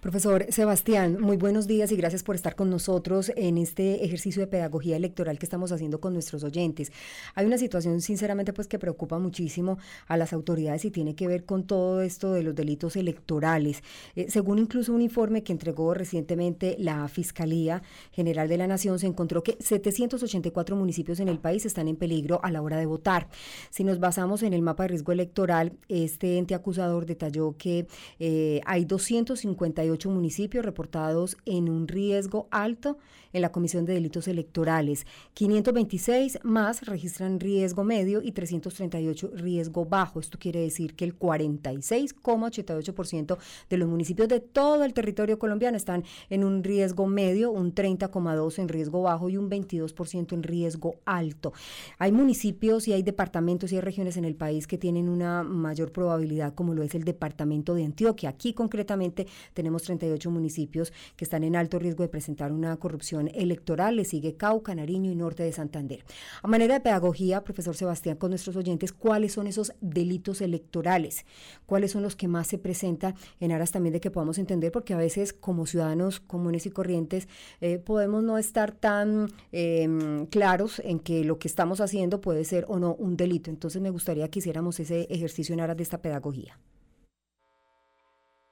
Profesor 0.00 0.46
Sebastián, 0.50 1.18
muy 1.20 1.36
buenos 1.36 1.66
días 1.66 1.92
y 1.92 1.96
gracias 1.96 2.22
por 2.22 2.34
estar 2.34 2.54
con 2.54 2.70
nosotros 2.70 3.32
en 3.36 3.58
este 3.58 4.04
ejercicio 4.04 4.40
de 4.40 4.46
pedagogía 4.46 4.96
electoral 4.96 5.38
que 5.38 5.46
estamos 5.46 5.72
haciendo 5.72 6.00
con 6.00 6.12
nuestros 6.12 6.44
oyentes. 6.44 6.92
Hay 7.34 7.46
una 7.46 7.58
situación 7.58 8.00
sinceramente 8.00 8.52
pues 8.52 8.68
que 8.68 8.78
preocupa 8.78 9.18
muchísimo 9.18 9.78
a 10.06 10.16
las 10.16 10.32
autoridades 10.32 10.84
y 10.84 10.90
tiene 10.90 11.14
que 11.14 11.26
ver 11.26 11.44
con 11.44 11.66
todo 11.66 12.00
esto 12.02 12.32
de 12.32 12.42
los 12.42 12.54
delitos 12.54 12.96
electorales. 12.96 13.82
Eh, 14.16 14.30
según 14.30 14.58
incluso 14.58 14.92
un 14.92 15.02
informe 15.02 15.42
que 15.42 15.52
entregó 15.52 15.94
recientemente 15.94 16.76
la 16.78 17.08
Fiscalía 17.08 17.82
General 18.12 18.48
de 18.48 18.58
la 18.58 18.66
Nación, 18.66 18.98
se 18.98 19.06
encontró 19.06 19.42
que 19.42 19.56
784 19.60 20.76
municipios 20.76 21.20
en 21.20 21.28
el 21.28 21.38
país 21.38 21.66
están 21.66 21.88
en 21.88 21.96
peligro 21.96 22.40
a 22.42 22.50
la 22.50 22.62
hora 22.62 22.78
de 22.78 22.86
votar. 22.86 23.28
Si 23.70 23.84
nos 23.84 23.98
basamos 23.98 24.42
en 24.42 24.52
el 24.52 24.62
mapa 24.62 24.84
de 24.84 24.88
riesgo 24.88 25.12
electoral, 25.12 25.72
este 25.88 26.38
ente 26.38 26.54
acusador 26.54 27.06
detalló 27.06 27.56
que 27.56 27.86
eh, 28.18 28.60
hay 28.64 28.84
250 28.84 29.67
58 29.68 30.10
municipios 30.10 30.64
reportados 30.64 31.36
en 31.44 31.68
un 31.68 31.88
riesgo 31.88 32.48
alto 32.50 32.98
en 33.32 33.42
la 33.42 33.52
Comisión 33.52 33.84
de 33.84 33.92
Delitos 33.94 34.26
Electorales. 34.28 35.06
526 35.34 36.38
más 36.42 36.86
registran 36.86 37.40
riesgo 37.40 37.82
medio 37.84 38.22
y 38.22 38.32
338 38.32 39.32
riesgo 39.34 39.84
bajo. 39.84 40.20
Esto 40.20 40.38
quiere 40.38 40.60
decir 40.60 40.94
que 40.94 41.04
el 41.04 41.18
46,88% 41.18 43.36
de 43.68 43.76
los 43.76 43.86
municipios 43.88 44.28
de 44.28 44.40
todo 44.40 44.84
el 44.84 44.94
territorio 44.94 45.38
colombiano 45.38 45.76
están 45.76 46.04
en 46.30 46.44
un 46.44 46.64
riesgo 46.64 47.06
medio, 47.06 47.50
un 47.50 47.74
30,2% 47.74 48.60
en 48.60 48.68
riesgo 48.68 49.02
bajo 49.02 49.28
y 49.28 49.36
un 49.36 49.50
22% 49.50 50.32
en 50.32 50.42
riesgo 50.42 50.94
alto. 51.04 51.52
Hay 51.98 52.12
municipios 52.12 52.88
y 52.88 52.94
hay 52.94 53.02
departamentos 53.02 53.70
y 53.72 53.74
hay 53.76 53.82
regiones 53.82 54.16
en 54.16 54.24
el 54.24 54.34
país 54.34 54.66
que 54.66 54.78
tienen 54.78 55.10
una 55.10 55.42
mayor 55.42 55.92
probabilidad, 55.92 56.54
como 56.54 56.72
lo 56.74 56.82
es 56.82 56.94
el 56.94 57.04
departamento 57.04 57.74
de 57.74 57.84
Antioquia. 57.84 58.30
Aquí 58.30 58.54
concretamente 58.54 59.26
tenemos 59.58 59.82
38 59.82 60.30
municipios 60.30 60.92
que 61.16 61.24
están 61.24 61.42
en 61.42 61.56
alto 61.56 61.80
riesgo 61.80 62.04
de 62.04 62.08
presentar 62.08 62.52
una 62.52 62.76
corrupción 62.76 63.26
electoral. 63.34 63.96
Le 63.96 64.04
sigue 64.04 64.36
Cauca, 64.36 64.72
Nariño 64.72 65.10
y 65.10 65.16
Norte 65.16 65.42
de 65.42 65.50
Santander. 65.50 66.04
A 66.44 66.46
manera 66.46 66.74
de 66.74 66.80
pedagogía, 66.80 67.42
profesor 67.42 67.74
Sebastián, 67.74 68.18
con 68.18 68.30
nuestros 68.30 68.54
oyentes, 68.54 68.92
¿cuáles 68.92 69.32
son 69.32 69.48
esos 69.48 69.72
delitos 69.80 70.42
electorales? 70.42 71.26
¿Cuáles 71.66 71.90
son 71.90 72.02
los 72.04 72.14
que 72.14 72.28
más 72.28 72.46
se 72.46 72.58
presentan 72.58 73.16
en 73.40 73.50
aras 73.50 73.72
también 73.72 73.92
de 73.94 74.00
que 74.00 74.12
podamos 74.12 74.38
entender? 74.38 74.70
Porque 74.70 74.94
a 74.94 74.96
veces 74.96 75.32
como 75.32 75.66
ciudadanos 75.66 76.20
comunes 76.20 76.64
y 76.66 76.70
corrientes 76.70 77.26
eh, 77.60 77.78
podemos 77.78 78.22
no 78.22 78.38
estar 78.38 78.70
tan 78.70 79.26
em, 79.50 80.26
claros 80.26 80.80
en 80.84 81.00
que 81.00 81.24
lo 81.24 81.40
que 81.40 81.48
estamos 81.48 81.80
haciendo 81.80 82.20
puede 82.20 82.44
ser 82.44 82.64
o 82.68 82.78
no 82.78 82.94
un 82.94 83.16
delito. 83.16 83.50
Entonces 83.50 83.82
me 83.82 83.90
gustaría 83.90 84.28
que 84.28 84.38
hiciéramos 84.38 84.78
ese 84.78 85.08
ejercicio 85.10 85.52
en 85.52 85.62
aras 85.62 85.76
de 85.76 85.82
esta 85.82 86.00
pedagogía. 86.00 86.60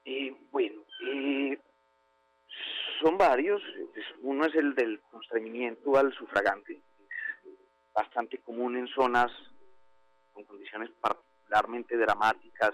Eh, 0.09 0.31
son 3.07 3.17
varios. 3.17 3.61
Uno 4.21 4.45
es 4.45 4.55
el 4.55 4.75
del 4.75 4.99
constreñimiento 5.09 5.95
al 5.97 6.11
sufragante. 6.13 6.81
bastante 7.93 8.37
común 8.39 8.77
en 8.77 8.87
zonas 8.89 9.31
con 10.33 10.43
condiciones 10.43 10.91
particularmente 11.01 11.97
dramáticas 11.97 12.71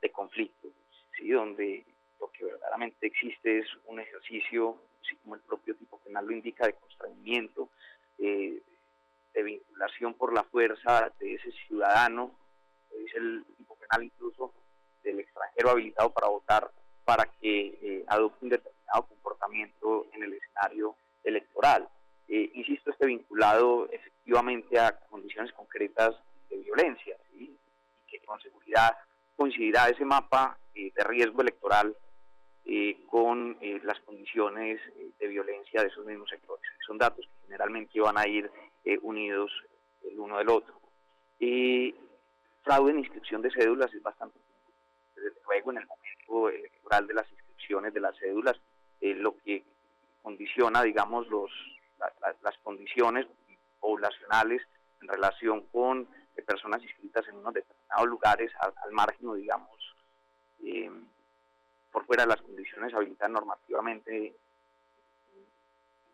de 0.00 0.10
conflicto, 0.10 0.68
¿sí? 1.16 1.30
donde 1.30 1.84
lo 2.18 2.28
que 2.32 2.44
verdaderamente 2.44 3.06
existe 3.06 3.58
es 3.58 3.66
un 3.84 4.00
ejercicio, 4.00 4.76
así 5.00 5.14
como 5.16 5.36
el 5.36 5.42
propio 5.42 5.76
tipo 5.76 5.98
penal 5.98 6.26
lo 6.26 6.32
indica, 6.32 6.66
de 6.66 6.72
constreñimiento, 6.72 7.68
eh, 8.18 8.60
de 9.32 9.42
vinculación 9.44 10.14
por 10.14 10.32
la 10.32 10.42
fuerza 10.44 11.12
de 11.20 11.34
ese 11.34 11.52
ciudadano, 11.68 12.34
dice 12.98 13.18
el 13.18 13.44
tipo 13.56 13.76
penal 13.76 14.02
incluso, 14.02 14.54
del 15.04 15.20
extranjero 15.20 15.70
habilitado 15.70 16.10
para 16.10 16.28
votar, 16.28 16.68
para 17.04 17.26
que 17.26 17.78
eh, 17.80 18.04
adopte 18.08 18.44
un 18.44 18.50
determinado 18.50 18.73
comportamiento 19.54 20.06
en 20.12 20.22
el 20.24 20.32
escenario 20.34 20.96
electoral. 21.22 21.88
Eh, 22.28 22.50
insisto, 22.54 22.90
este 22.90 23.06
vinculado 23.06 23.88
efectivamente 23.90 24.78
a 24.78 24.98
condiciones 25.10 25.52
concretas 25.52 26.14
de 26.50 26.56
violencia, 26.56 27.16
y 27.34 27.50
que 28.06 28.18
con 28.20 28.40
seguridad 28.40 28.96
coincidirá 29.36 29.88
ese 29.88 30.04
mapa 30.04 30.58
de 30.74 31.04
riesgo 31.04 31.42
electoral 31.42 31.96
con 33.08 33.56
las 33.84 34.00
condiciones 34.00 34.80
de 35.18 35.28
violencia 35.28 35.82
de 35.82 35.88
esos 35.88 36.04
mismos 36.04 36.28
sectores. 36.28 36.64
Son 36.84 36.98
datos 36.98 37.24
que 37.26 37.46
generalmente 37.46 38.00
van 38.00 38.18
a 38.18 38.26
ir 38.26 38.50
eh, 38.84 38.98
unidos 39.02 39.52
el 40.02 40.18
uno 40.18 40.38
del 40.38 40.48
otro. 40.48 40.80
Fraude 42.64 42.90
en 42.90 42.98
inscripción 42.98 43.42
de 43.42 43.50
cédulas 43.50 43.92
es 43.92 44.02
bastante 44.02 44.38
desde 45.14 45.40
luego 45.46 45.70
en 45.70 45.78
el 45.78 45.86
momento 45.86 46.48
electoral 46.48 47.06
de 47.06 47.14
las 47.14 47.30
inscripciones 47.30 47.94
de 47.94 48.00
las 48.00 48.18
cédulas, 48.18 48.60
eh, 49.04 49.14
lo 49.14 49.36
que 49.36 49.62
condiciona, 50.22 50.82
digamos, 50.82 51.28
los, 51.28 51.50
las 52.42 52.56
condiciones 52.62 53.26
poblacionales 53.78 54.62
en 55.02 55.08
relación 55.08 55.66
con 55.66 56.08
eh, 56.34 56.40
personas 56.40 56.82
inscritas 56.82 57.28
en 57.28 57.36
unos 57.36 57.52
determinados 57.52 58.08
lugares 58.08 58.50
al, 58.60 58.92
margen, 58.92 59.34
digamos, 59.34 59.68
por 61.92 62.06
fuera 62.06 62.22
de 62.22 62.30
las 62.30 62.40
condiciones 62.40 62.94
habilitadas 62.94 63.30
normativamente 63.30 64.34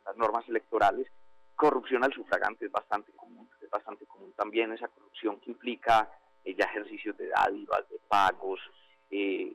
las 0.05 0.17
normas 0.17 0.49
electorales, 0.49 1.07
corrupción 1.55 2.03
al 2.03 2.13
sufragante 2.13 2.67
es 2.67 2.73
bastante 2.73 3.13
común, 3.13 3.49
es 3.63 3.71
bastante 3.71 4.05
común 4.07 4.33
también 4.33 4.73
esa 4.73 4.89
corrupción 4.89 5.39
que 5.39 5.53
implica 5.53 6.11
eh, 6.45 6.57
ejercicios 6.59 7.17
de 7.17 7.29
dádivas, 7.29 7.89
de 7.89 8.01
pagos, 8.09 8.59
eh, 9.13 9.55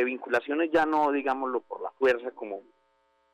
de 0.00 0.04
vinculaciones 0.04 0.70
ya 0.70 0.86
no, 0.86 1.10
digámoslo, 1.10 1.60
por 1.60 1.82
la 1.82 1.90
fuerza 1.92 2.30
como, 2.32 2.62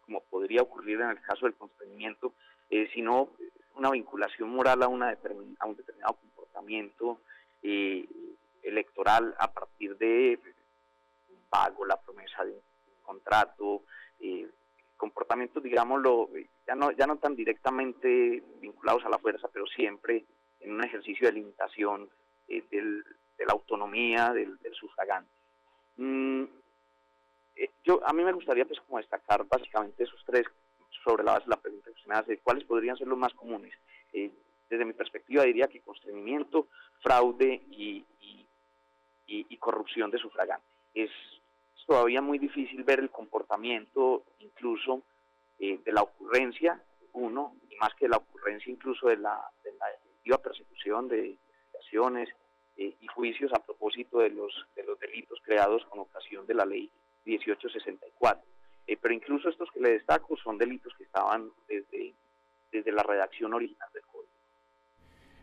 como 0.05 0.21
podría 0.23 0.63
ocurrir 0.63 1.01
en 1.01 1.11
el 1.11 1.21
caso 1.21 1.47
del 1.47 1.55
constreñimiento, 1.55 2.33
eh, 2.71 2.89
sino 2.95 3.31
una 3.75 3.91
vinculación 3.91 4.51
moral 4.51 4.83
a, 4.83 4.89
una 4.89 5.17
un 5.65 5.77
determinado 5.77 6.15
comportamiento 6.15 7.21
electoral 8.63 9.35
a 9.39 9.53
partir 9.53 9.97
de 9.97 10.39
pago, 11.49 11.85
la 11.85 12.01
promesa 12.01 12.45
de 12.45 12.53
un 12.53 13.03
contrato, 13.03 13.83
comportamientos, 15.03 15.63
digámoslo, 15.63 16.29
ya 16.67 16.77
no, 16.77 16.93
ya 16.93 17.07
no 17.07 17.17
tan 17.17 17.35
directamente 17.35 18.43
vinculados 18.61 19.05
a 19.05 19.09
la 19.09 19.19
fuerza, 19.19 19.49
pero 19.53 19.67
siempre 19.67 20.25
en 20.61 20.75
un 20.75 20.85
ejercicio 20.85 21.27
de 21.27 21.33
limitación 21.33 22.09
eh, 22.49 22.63
de 22.71 23.45
la 23.45 23.53
autonomía 23.53 24.33
del, 24.33 24.57
sufragante. 24.73 25.31
Mm, 25.97 26.07
eh, 26.07 26.32
a 28.05 28.13
mí 28.13 28.23
me 28.25 28.33
gustaría 28.33 28.65
pues 28.65 28.81
como 28.81 28.99
destacar 28.99 29.45
básicamente 29.47 30.05
esos 30.05 30.23
tres 30.25 30.47
sobre 31.05 31.25
la 31.25 31.33
base 31.33 31.45
de 31.45 31.51
la 31.51 31.61
pregunta 31.61 31.87
que 31.87 31.97
usted 31.97 32.09
me 32.09 32.15
hace, 32.15 32.39
cuáles 32.39 32.65
podrían 32.65 32.97
ser 32.97 33.09
los 33.09 33.19
más 33.19 33.35
comunes. 33.35 33.73
Eh, 34.13 34.31
desde 34.69 34.85
mi 34.85 34.93
perspectiva 34.93 35.43
diría 35.45 35.69
que 35.69 35.81
constreñimiento, 35.81 36.69
fraude 37.01 37.63
y, 37.71 38.05
corrupción 39.59 40.11
de 40.11 40.19
sufragante. 40.19 40.67
Es 40.93 41.11
todavía 41.87 42.21
muy 42.21 42.39
difícil 42.39 42.83
ver 42.83 42.99
el 42.99 43.11
comportamiento 43.11 44.25
incluso 44.41 45.03
eh, 45.61 45.79
de 45.85 45.93
la 45.93 46.03
ocurrencia, 46.03 46.83
uno, 47.13 47.55
y 47.71 47.77
más 47.77 47.95
que 47.95 48.09
la 48.09 48.17
ocurrencia 48.17 48.73
incluso 48.73 49.07
de 49.07 49.19
la, 49.19 49.41
de 49.63 49.73
la 50.25 50.39
persecución 50.39 51.07
de 51.07 51.39
investigaciones 51.83 52.29
eh, 52.77 52.97
y 53.01 53.07
juicios 53.07 53.53
a 53.53 53.59
propósito 53.59 54.19
de 54.19 54.31
los, 54.31 54.53
de 54.75 54.83
los 54.85 54.99
delitos 54.99 55.39
creados 55.45 55.85
con 55.87 56.01
ocasión 56.01 56.47
de 56.47 56.55
la 56.55 56.65
ley 56.65 56.91
1864. 57.25 58.45
Eh, 58.87 58.99
pero 59.01 59.15
incluso 59.15 59.49
estos 59.49 59.71
que 59.73 59.81
le 59.81 59.93
destaco 59.93 60.37
son 60.37 60.59
delitos 60.59 60.93
que 60.99 61.05
estaban 61.05 61.49
desde, 61.69 62.15
desde 62.73 62.93
la 62.93 63.03
redacción 63.03 63.55
original 63.55 63.89
del 63.95 64.03
código. 64.03 64.33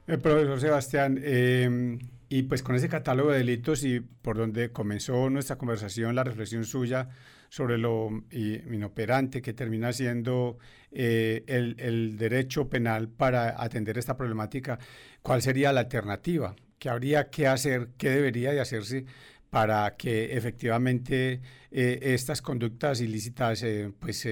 El 0.07 0.19
profesor 0.19 0.59
Sebastián, 0.59 1.19
eh, 1.23 1.97
y 2.29 2.43
pues 2.43 2.63
con 2.63 2.75
ese 2.75 2.89
catálogo 2.89 3.31
de 3.31 3.39
delitos 3.39 3.83
y 3.83 3.99
por 3.99 4.37
donde 4.37 4.71
comenzó 4.71 5.29
nuestra 5.29 5.57
conversación, 5.57 6.15
la 6.15 6.23
reflexión 6.23 6.63
suya 6.63 7.09
sobre 7.49 7.77
lo 7.77 8.09
inoperante 8.31 9.41
que 9.41 9.53
termina 9.53 9.91
siendo 9.93 10.57
eh, 10.91 11.43
el, 11.47 11.75
el, 11.79 12.17
derecho 12.17 12.69
penal 12.69 13.09
para 13.09 13.61
atender 13.61 13.97
esta 13.97 14.15
problemática, 14.15 14.77
¿cuál 15.21 15.41
sería 15.41 15.73
la 15.73 15.81
alternativa? 15.81 16.55
¿Qué 16.77 16.89
habría 16.89 17.29
que 17.29 17.47
hacer? 17.47 17.89
¿Qué 17.97 18.09
debería 18.09 18.51
de 18.51 18.61
hacerse 18.61 19.05
para 19.49 19.95
que 19.97 20.33
efectivamente 20.37 21.41
eh, 21.71 21.99
estas 22.01 22.41
conductas 22.41 23.01
ilícitas 23.01 23.63
eh, 23.63 23.91
pues 23.99 24.27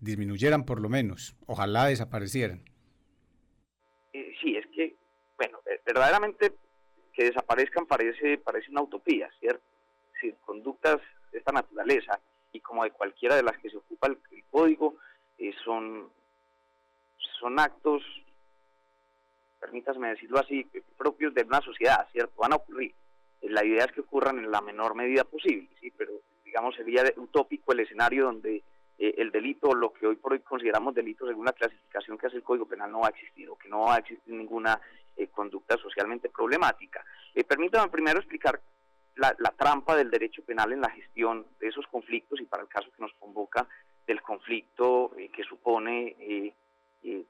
disminuyeran 0.00 0.64
por 0.64 0.80
lo 0.80 0.88
menos? 0.88 1.36
Ojalá 1.46 1.86
desaparecieran. 1.86 2.64
Sí, 4.12 4.56
es 4.56 4.66
que, 4.68 4.96
bueno, 5.36 5.58
verdaderamente 5.84 6.54
que 7.18 7.24
desaparezcan 7.24 7.86
parece, 7.86 8.38
parece 8.38 8.70
una 8.70 8.82
utopía, 8.82 9.28
¿cierto? 9.40 9.64
Conductas 10.44 10.98
de 11.32 11.38
esta 11.38 11.52
naturaleza 11.52 12.20
y 12.52 12.60
como 12.60 12.84
de 12.84 12.92
cualquiera 12.92 13.34
de 13.34 13.42
las 13.42 13.58
que 13.58 13.70
se 13.70 13.76
ocupa 13.76 14.06
el, 14.06 14.18
código, 14.50 14.96
eh, 15.36 15.52
son, 15.64 16.10
son 17.40 17.58
actos, 17.58 18.02
permítasme 19.60 20.10
decirlo 20.10 20.38
así, 20.38 20.64
propios 20.96 21.34
de 21.34 21.42
una 21.42 21.60
sociedad, 21.60 22.08
¿cierto? 22.12 22.34
Van 22.38 22.52
a 22.52 22.56
ocurrir. 22.56 22.94
Eh, 23.40 23.50
la 23.50 23.64
idea 23.64 23.84
es 23.84 23.92
que 23.92 24.00
ocurran 24.00 24.38
en 24.38 24.50
la 24.50 24.60
menor 24.60 24.94
medida 24.94 25.24
posible, 25.24 25.68
¿sí? 25.80 25.92
Pero, 25.96 26.12
digamos, 26.44 26.74
sería 26.74 27.04
utópico 27.16 27.72
el 27.72 27.80
escenario 27.80 28.24
donde 28.24 28.62
eh, 28.98 29.14
el 29.18 29.30
delito, 29.30 29.74
lo 29.74 29.92
que 29.92 30.06
hoy 30.06 30.16
por 30.16 30.32
hoy 30.32 30.40
consideramos 30.40 30.94
delito 30.94 31.26
según 31.26 31.46
la 31.46 31.52
clasificación 31.52 32.18
que 32.18 32.26
hace 32.26 32.36
el 32.36 32.42
Código 32.42 32.66
Penal, 32.66 32.90
no 32.90 33.00
va 33.00 33.08
a 33.08 33.10
existir, 33.10 33.48
o 33.48 33.56
que 33.56 33.68
no 33.68 33.82
va 33.82 33.96
a 33.96 33.98
existir 33.98 34.34
ninguna 34.34 34.80
eh, 35.18 35.26
conducta 35.34 35.76
socialmente 35.76 36.28
problemática. 36.28 37.04
Eh, 37.34 37.42
permítame 37.42 37.90
primero 37.90 38.20
explicar 38.20 38.60
la, 39.16 39.34
trampa 39.56 39.96
del 39.96 40.12
derecho 40.12 40.44
penal 40.44 40.72
en 40.72 40.80
la 40.80 40.90
gestión 40.90 41.44
de 41.58 41.66
esos 41.66 41.84
conflictos 41.88 42.40
y 42.40 42.44
para 42.44 42.62
el 42.62 42.68
caso 42.68 42.88
que 42.92 43.02
nos 43.02 43.12
convoca 43.14 43.66
del 44.06 44.22
conflicto 44.22 45.10
eh, 45.18 45.28
que 45.30 45.42
supone 45.42 46.54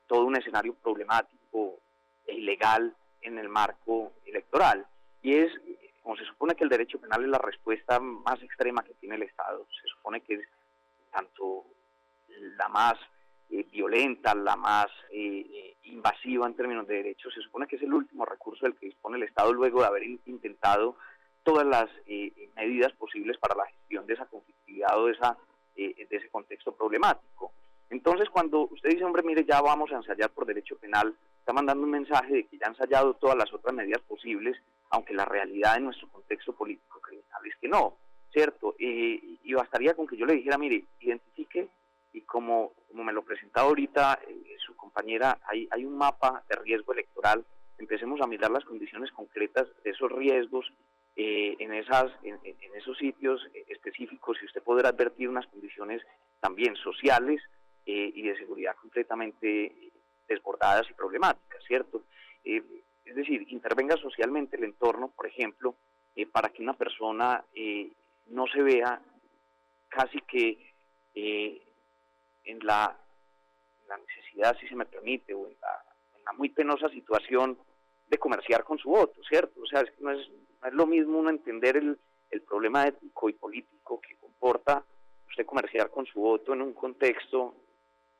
todo 0.07 0.27
un 0.27 0.37
escenario 0.37 0.75
problemático 0.75 1.81
e 2.27 2.35
ilegal 2.35 2.95
en 3.23 3.39
el 3.39 3.49
marco 3.49 4.13
electoral. 4.27 4.87
Y 5.23 5.35
es, 5.35 5.53
como 6.09 6.17
se 6.17 6.25
supone 6.25 6.55
que 6.55 6.65
el 6.65 6.71
derecho 6.71 6.99
penal 6.99 7.23
es 7.23 7.29
la 7.29 7.37
respuesta 7.37 8.01
más 8.01 8.43
extrema 8.43 8.83
que 8.83 8.95
tiene 8.95 9.17
el 9.17 9.25
Estado, 9.25 9.67
se 9.79 9.87
supone 9.89 10.23
que 10.23 10.37
es 10.37 10.49
tanto 11.11 11.67
la 12.57 12.67
más 12.71 12.95
eh, 13.51 13.67
violenta, 13.71 14.35
la 14.35 14.57
más 14.57 14.87
eh, 15.13 15.45
eh, 15.53 15.77
invasiva 15.83 16.47
en 16.47 16.55
términos 16.55 16.87
de 16.87 16.95
derechos, 16.95 17.35
se 17.35 17.43
supone 17.43 17.67
que 17.67 17.77
es 17.77 17.83
el 17.83 17.93
último 17.93 18.25
recurso 18.25 18.65
del 18.65 18.75
que 18.77 18.87
dispone 18.87 19.19
el 19.19 19.25
Estado 19.25 19.53
luego 19.53 19.83
de 19.83 19.87
haber 19.87 20.05
intentado 20.25 20.97
todas 21.43 21.67
las 21.67 21.91
medidas 22.57 22.93
posibles 22.95 23.37
para 23.37 23.55
la 23.55 23.67
gestión 23.67 24.07
de 24.07 24.15
esa 24.15 24.25
conflictividad 24.25 24.99
o 24.99 25.09
de, 25.09 25.13
esa, 25.13 25.37
de 25.77 26.07
ese 26.09 26.31
contexto 26.31 26.73
problemático. 26.73 27.53
Entonces, 27.91 28.31
cuando 28.31 28.61
usted 28.61 28.89
dice, 28.89 29.05
hombre, 29.05 29.23
mire, 29.23 29.45
ya 29.45 29.61
vamos 29.61 29.93
a 29.93 29.97
ensayar 29.97 30.31
por 30.31 30.47
derecho 30.47 30.79
penal, 30.79 31.15
está 31.49 31.55
mandando 31.55 31.85
un 31.85 31.91
mensaje 31.91 32.35
de 32.35 32.47
que 32.47 32.59
ya 32.59 32.67
han 32.67 32.75
ensayado 32.75 33.15
todas 33.15 33.35
las 33.35 33.51
otras 33.55 33.75
medidas 33.75 34.03
posibles, 34.03 34.55
aunque 34.91 35.15
la 35.15 35.25
realidad 35.25 35.79
en 35.79 35.85
nuestro 35.85 36.07
contexto 36.09 36.53
político 36.53 37.01
criminal 37.01 37.41
es 37.47 37.57
que 37.57 37.69
no, 37.69 37.97
¿cierto? 38.31 38.75
y 38.79 39.55
bastaría 39.55 39.95
con 39.95 40.07
que 40.07 40.19
yo 40.19 40.27
le 40.27 40.35
dijera, 40.35 40.59
mire, 40.59 40.85
identifique 41.01 41.71
y 42.13 42.21
como, 42.21 42.75
como 42.87 43.03
me 43.03 43.15
lo 43.15 43.23
presentaba 43.23 43.67
ahorita 43.67 44.21
eh, 44.29 44.57
su 44.59 44.77
compañera, 44.77 45.39
hay, 45.47 45.67
hay 45.71 45.87
un 45.87 45.97
mapa 45.97 46.45
de 46.51 46.57
riesgo 46.57 46.93
electoral, 46.93 47.47
empecemos 47.79 48.21
a 48.21 48.27
mirar 48.27 48.51
las 48.51 48.67
condiciones 48.67 49.11
concretas 49.13 49.69
de 49.83 49.91
esos 49.93 50.13
riesgos 50.13 50.71
eh, 51.17 51.57
en, 51.61 51.73
esas, 51.73 52.13
en, 52.25 52.39
esos 52.77 52.99
sitios 52.99 53.41
eh, 53.55 53.65
específicos 53.69 54.37
y 54.43 54.45
usted 54.45 54.63
podrá 54.63 54.91
advertir 54.91 55.31
unas 55.31 55.47
condiciones 55.47 56.03
también 56.41 56.77
sociales 56.77 57.41
y 57.91 58.21
de 58.21 58.37
seguridad 58.37 58.77
completamente 58.77 59.88
desbordadas 60.29 60.89
y 60.91 60.95
problemáticas, 60.95 61.63
¿cierto? 61.65 62.05
es 62.45 63.15
decir, 63.15 63.45
intervenga 63.49 63.97
socialmente 63.97 64.57
el 64.57 64.65
entorno, 64.65 65.13
por 65.15 65.27
ejemplo, 65.27 65.77
para 66.33 66.51
que 66.51 66.63
una 66.63 66.75
persona 66.75 67.45
no 68.27 68.47
se 68.47 68.63
vea 68.63 69.01
casi 69.89 70.21
que 70.23 70.75
en 72.49 72.59
la, 72.67 72.97
necesidad, 74.07 74.57
si 74.59 74.69
se 74.69 74.77
me 74.77 74.87
permite, 74.87 75.35
o 75.35 75.47
en 75.47 75.57
la, 75.61 76.33
muy 76.37 76.51
penosa 76.51 76.89
situación 76.91 77.59
de 78.07 78.19
comerciar 78.19 78.63
con 78.65 78.79
su 78.79 78.91
voto, 78.91 79.21
¿cierto? 79.29 79.61
O 79.63 79.67
sea, 79.67 79.81
es 79.81 79.91
que 79.91 80.03
no 80.03 80.11
es, 80.11 80.29
lo 80.73 80.87
mismo 80.87 81.19
uno 81.19 81.31
entender 81.31 81.77
el, 81.77 81.99
el 82.31 82.43
problema 82.43 82.87
ético 82.87 83.29
y 83.29 83.33
político 83.33 84.01
que 84.01 84.17
comporta 84.17 84.85
usted 85.27 85.47
comerciar 85.47 85.91
con 85.91 86.05
su 86.07 86.21
voto 86.21 86.53
en 86.53 86.63
un 86.63 86.75
contexto 86.75 87.55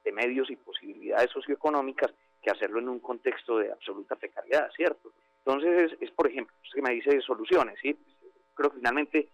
de 0.05 0.13
medios 0.13 0.51
y 0.51 0.57
posibilidades 0.57 1.31
socioeconómicas 1.31 2.13
que 2.41 2.51
hacerlo 2.51 2.79
en 2.79 2.89
un 2.89 3.01
contexto 3.01 3.59
de 3.59 3.73
absoluta 3.73 4.17
precariedad, 4.17 4.71
¿cierto? 4.77 5.13
Entonces, 5.45 5.93
es, 5.93 6.03
es 6.03 6.11
por 6.13 6.29
ejemplo, 6.29 6.55
usted 6.63 6.83
me 6.83 6.95
dice 6.95 7.21
soluciones, 7.21 7.79
¿sí? 7.81 7.97
Creo 8.55 8.71
que 8.71 8.79
finalmente 8.79 9.29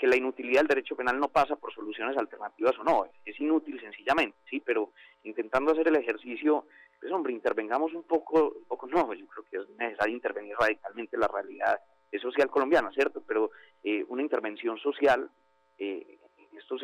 que 0.00 0.06
la 0.06 0.16
inutilidad 0.16 0.60
del 0.60 0.68
derecho 0.68 0.96
penal 0.96 1.20
no 1.20 1.28
pasa 1.28 1.56
por 1.56 1.74
soluciones 1.74 2.16
alternativas 2.16 2.78
o 2.78 2.84
no, 2.84 3.06
es 3.22 3.38
inútil 3.38 3.78
sencillamente, 3.80 4.38
sí, 4.48 4.60
pero 4.60 4.92
intentando 5.24 5.72
hacer 5.72 5.88
el 5.88 5.96
ejercicio, 5.96 6.64
pues 6.98 7.12
hombre, 7.12 7.34
intervengamos 7.34 7.92
un 7.92 8.04
poco, 8.04 8.54
un 8.56 8.64
poco 8.64 8.86
no, 8.86 9.12
yo 9.12 9.26
creo 9.26 9.44
que 9.44 9.58
es 9.58 9.68
necesario 9.78 10.14
intervenir 10.14 10.56
radicalmente 10.58 11.16
en 11.16 11.20
la 11.20 11.28
realidad 11.28 11.78
social 12.18 12.48
colombiana, 12.48 12.90
¿cierto? 12.92 13.22
Pero 13.26 13.50
eh, 13.84 14.04
una 14.08 14.22
intervención 14.22 14.78
social 14.78 15.30
eh, 15.78 16.18
en 16.38 16.58
estos 16.58 16.82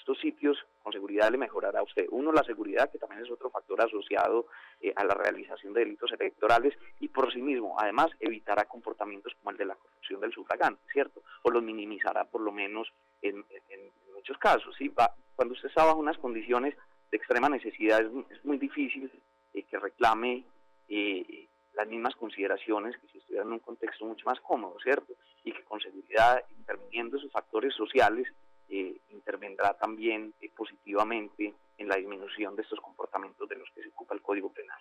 estos 0.00 0.18
sitios 0.18 0.58
con 0.82 0.92
seguridad 0.92 1.30
le 1.30 1.38
mejorará 1.38 1.80
a 1.80 1.84
usted. 1.84 2.06
Uno, 2.10 2.32
la 2.32 2.42
seguridad, 2.42 2.90
que 2.90 2.98
también 2.98 3.22
es 3.22 3.30
otro 3.30 3.50
factor 3.50 3.80
asociado 3.80 4.46
eh, 4.80 4.92
a 4.96 5.04
la 5.04 5.14
realización 5.14 5.72
de 5.72 5.80
delitos 5.80 6.10
electorales 6.12 6.74
y 6.98 7.08
por 7.08 7.32
sí 7.32 7.40
mismo, 7.40 7.76
además, 7.78 8.08
evitará 8.18 8.64
comportamientos 8.64 9.34
como 9.38 9.50
el 9.50 9.56
de 9.56 9.66
la 9.66 9.74
corrupción 9.74 10.20
del 10.20 10.32
sufragante, 10.32 10.82
¿cierto? 10.92 11.22
O 11.42 11.50
los 11.50 11.62
minimizará 11.62 12.24
por 12.24 12.40
lo 12.40 12.50
menos 12.50 12.92
en, 13.22 13.44
muchos 14.14 14.36
casos, 14.38 14.74
¿sí? 14.76 14.88
Va, 14.88 15.14
cuando 15.34 15.54
usted 15.54 15.68
está 15.68 15.84
bajo 15.84 15.98
unas 15.98 16.18
condiciones 16.18 16.74
de 17.10 17.16
extrema 17.16 17.48
necesidad 17.48 18.02
es, 18.02 18.44
muy 18.44 18.58
difícil 18.58 19.10
eh, 19.54 19.62
que 19.62 19.78
reclame 19.78 20.44
eh, 20.88 21.48
las 21.74 21.88
mismas 21.88 22.14
consideraciones 22.16 22.96
que 22.98 23.08
si 23.08 23.18
estuviera 23.18 23.44
en 23.44 23.52
un 23.52 23.58
contexto 23.60 24.04
mucho 24.04 24.26
más 24.26 24.38
cómodo, 24.40 24.76
¿cierto? 24.82 25.14
Y 25.44 25.52
que 25.52 25.62
con 25.64 25.80
seguridad, 25.80 26.44
interviniendo 26.58 27.16
esos 27.16 27.32
factores 27.32 27.74
sociales, 27.74 28.28
eh, 28.70 29.00
intervendrá 29.10 29.74
también 29.74 30.32
eh, 30.40 30.48
positivamente 30.56 31.54
en 31.76 31.88
la 31.88 31.96
disminución 31.96 32.54
de 32.54 32.62
estos 32.62 32.80
comportamientos 32.80 33.48
de 33.48 33.56
los 33.56 33.68
que 33.74 33.82
se 33.82 33.88
ocupa 33.88 34.14
el 34.14 34.22
Código 34.22 34.52
Penal. 34.52 34.78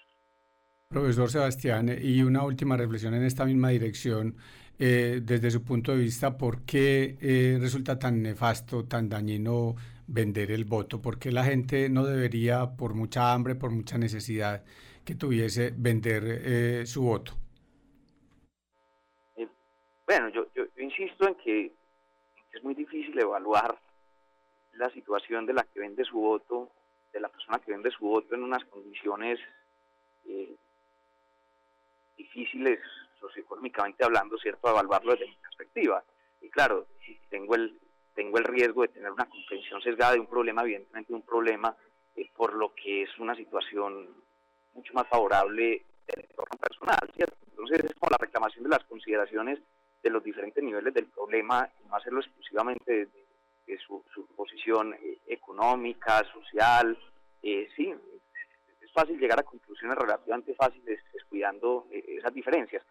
Profesor 0.90 1.30
Sebastián, 1.30 1.90
y 2.02 2.22
una 2.22 2.44
última 2.44 2.78
reflexión 2.78 3.14
en 3.16 3.24
esta 3.24 3.46
misma 3.46 3.70
dirección, 3.70 4.36
eh, 4.78 5.22
desde 5.24 5.52
su 5.52 5.64
punto 5.64 5.92
de 5.92 6.00
vista, 6.00 6.38
¿por 6.38 6.66
qué 6.66 7.58
resulta 7.60 7.98
tan 7.98 8.22
nefasto, 8.22 8.86
tan 8.86 9.10
dañino 9.10 9.76
vender 10.08 10.52
el 10.52 10.66
voto? 10.66 11.02
¿Por 11.02 11.20
qué 11.20 11.32
la 11.32 11.44
gente 11.44 11.90
no 11.90 12.06
debería, 12.06 12.76
por 12.78 12.94
mucha 12.94 13.34
hambre, 13.34 13.56
por 13.56 13.72
mucha 13.72 13.98
necesidad 13.98 14.64
que 15.06 15.16
tuviese, 15.16 15.74
vender 15.76 16.88
su 16.88 17.04
voto? 17.04 17.34
bueno, 20.10 20.30
yo, 20.30 20.48
yo, 20.56 20.64
insisto 20.78 21.28
en 21.28 21.36
que 21.36 21.72
es 22.52 22.64
muy 22.64 22.74
difícil 22.74 23.18
evaluar 23.20 23.78
la 24.74 24.90
situación 24.92 25.46
de 25.46 25.54
la 25.54 25.64
que 25.64 25.80
vende 25.80 26.04
su 26.04 26.20
voto, 26.20 26.72
de 27.12 27.20
la 27.20 27.30
persona 27.30 27.60
que 27.60 27.72
vende 27.72 27.92
su 27.92 28.06
voto 28.06 28.36
en 28.36 28.44
unas 28.44 28.64
condiciones 28.66 29.40
eh, 30.26 30.56
difíciles 32.18 32.80
socioeconómicamente 33.20 34.04
hablando, 34.04 34.38
¿cierto? 34.38 34.70
Evaluarlo 34.70 35.12
desde 35.14 35.28
mi 35.28 35.36
perspectiva. 35.36 36.04
Y 36.42 36.50
claro, 36.50 36.88
tengo 37.30 37.56
el, 37.56 37.78
tengo 38.14 38.38
el 38.38 38.46
riesgo 38.46 38.84
de 38.84 38.90
tener 38.90 39.12
una 39.12 39.26
comprensión 39.26 39.82
sesgada 39.82 40.14
de 40.14 40.20
un 40.20 40.28
problema, 40.28 40.62
evidentemente 40.62 41.14
un 41.14 41.24
problema, 41.24 41.76
eh, 42.16 42.30
por 42.36 42.54
lo 42.54 42.74
que 42.74 43.04
es 43.04 43.20
una 43.20 43.36
situación 43.36 44.10
mucho 44.74 44.94
más 44.94 45.08
favorable 45.08 45.84
del 46.08 46.26
entorno 46.26 46.58
personal, 46.58 47.12
¿cierto? 47.16 47.36
Entonces 47.50 47.84
es 47.84 47.94
como 47.96 48.12
la 48.12 48.18
reclamación 48.18 48.64
de 48.64 48.70
las 48.70 48.84
consideraciones 48.86 49.60
de 50.02 50.10
los 50.10 50.24
diferentes 50.24 50.64
niveles 50.64 50.94
del 50.94 51.08
problema 51.08 51.70
y 51.84 51.88
no 51.88 51.96
hacerlo 51.96 52.20
exclusivamente 52.20 53.08
de, 53.08 53.78
su, 53.86 54.04
posición 54.36 54.94
eh, 54.96 55.20
económica, 55.28 56.24
social. 56.34 56.98
Eh, 57.44 57.68
sí, 57.76 57.94
es 58.82 58.92
fácil 58.92 59.20
llegar 59.20 59.40
a 59.40 59.44
conclusiones 59.44 59.98
relativamente 59.98 60.56
fáciles 60.56 61.00
descuidando 61.14 61.88
eh, 61.92 62.04
esas 62.18 62.34
diferencias. 62.34 62.84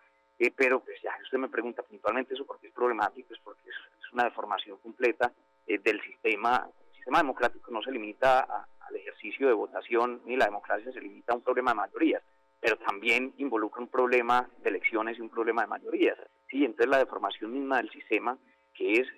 pero 0.55 0.81
pues 0.81 1.01
ya 1.03 1.16
usted 1.23 1.38
me 1.38 1.49
pregunta 1.49 1.83
puntualmente 1.83 2.35
eso 2.35 2.47
porque 2.47 2.68
es 2.68 2.73
problemático, 2.73 3.35
es 3.35 3.40
porque 3.40 3.68
es, 3.68 4.12
una 4.12 4.25
deformación 4.25 4.79
completa 4.79 5.31
del 5.66 6.01
sistema. 6.01 6.66
El 6.88 6.94
sistema 6.94 7.18
democrático 7.18 7.71
no 7.71 7.83
se 7.83 7.90
limita 7.90 8.66
al 8.81 8.97
ejercicio 8.97 9.49
de 9.49 9.53
votación, 9.53 10.23
ni 10.25 10.37
la 10.37 10.47
democracia 10.47 10.90
se 10.92 11.01
limita 11.01 11.33
a 11.33 11.37
un 11.37 11.42
problema 11.42 11.73
de 11.73 11.77
mayorías, 11.77 12.23
pero 12.61 12.77
también 12.79 13.35
involucra 13.37 13.83
un 13.83 13.88
problema 13.88 14.49
de 14.62 14.71
elecciones 14.71 15.18
y 15.18 15.21
un 15.21 15.29
problema 15.29 15.62
de 15.62 15.68
mayorías. 15.68 16.18
Sí, 16.51 16.65
entonces 16.65 16.89
la 16.89 16.99
deformación 16.99 17.53
misma 17.53 17.79
del 17.79 17.91
sistema, 17.91 18.39
que 18.75 19.01
es 19.01 19.09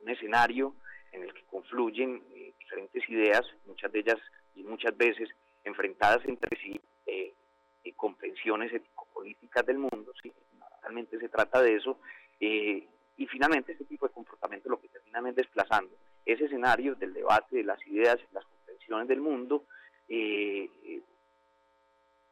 un 0.00 0.10
escenario 0.10 0.74
en 1.12 1.22
el 1.22 1.32
que 1.32 1.44
confluyen 1.44 2.22
eh, 2.34 2.52
diferentes 2.58 3.08
ideas, 3.08 3.42
muchas 3.66 3.92
de 3.92 4.00
ellas 4.00 4.18
y 4.54 4.62
muchas 4.64 4.96
veces 4.96 5.28
enfrentadas 5.64 6.24
entre 6.26 6.58
sí, 6.60 6.80
eh, 7.06 7.32
comprensiones 7.96 8.72
ético-políticas 8.72 9.64
del 9.64 9.78
mundo, 9.78 10.12
¿sí? 10.22 10.32
realmente 10.82 11.18
se 11.18 11.28
trata 11.28 11.62
de 11.62 11.76
eso, 11.76 11.98
eh, 12.40 12.86
y 13.16 13.26
finalmente 13.26 13.72
este 13.72 13.84
tipo 13.84 14.06
de 14.06 14.12
comportamiento 14.12 14.68
lo 14.68 14.80
que 14.80 14.88
terminan 14.88 15.26
es 15.28 15.36
desplazando 15.36 15.94
ese 16.24 16.44
escenario 16.44 16.94
del 16.94 17.14
debate 17.14 17.56
de 17.56 17.64
las 17.64 17.84
ideas 17.86 18.18
las 18.32 18.44
comprensiones 18.44 19.08
del 19.08 19.20
mundo 19.20 19.64
eh, 20.08 20.68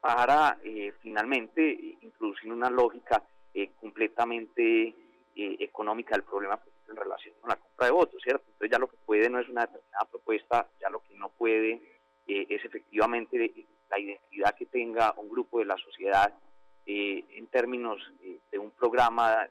para 0.04 0.58
eh, 0.62 0.92
finalmente 1.00 1.62
introducir 2.02 2.52
una 2.52 2.68
lógica 2.68 3.22
eh, 3.54 3.70
completamente 3.80 4.88
eh, 5.34 5.56
económica 5.60 6.14
del 6.14 6.24
problema 6.24 6.58
pues, 6.58 6.74
en 6.90 6.94
relación 6.96 7.34
con 7.40 7.48
la 7.48 7.56
compra 7.56 7.86
de 7.86 7.92
votos, 7.92 8.20
¿cierto? 8.22 8.44
Entonces 8.48 8.70
ya 8.70 8.78
lo 8.78 8.88
que 8.88 8.98
puede 8.98 9.30
no 9.30 9.40
es 9.40 9.48
una 9.48 9.62
determinada 9.62 10.04
propuesta, 10.10 10.68
ya 10.78 10.90
lo 10.90 11.00
que 11.00 11.14
no 11.14 11.30
puede 11.30 11.80
es 12.26 12.62
efectivamente 12.64 13.50
la 13.88 13.98
identidad 13.98 14.54
que 14.54 14.66
tenga 14.66 15.14
un 15.16 15.30
grupo 15.30 15.60
de 15.60 15.64
la 15.64 15.76
sociedad 15.78 16.34
en 16.84 17.46
términos 17.46 17.98
de 18.50 18.58
un 18.58 18.72
programa 18.72 19.48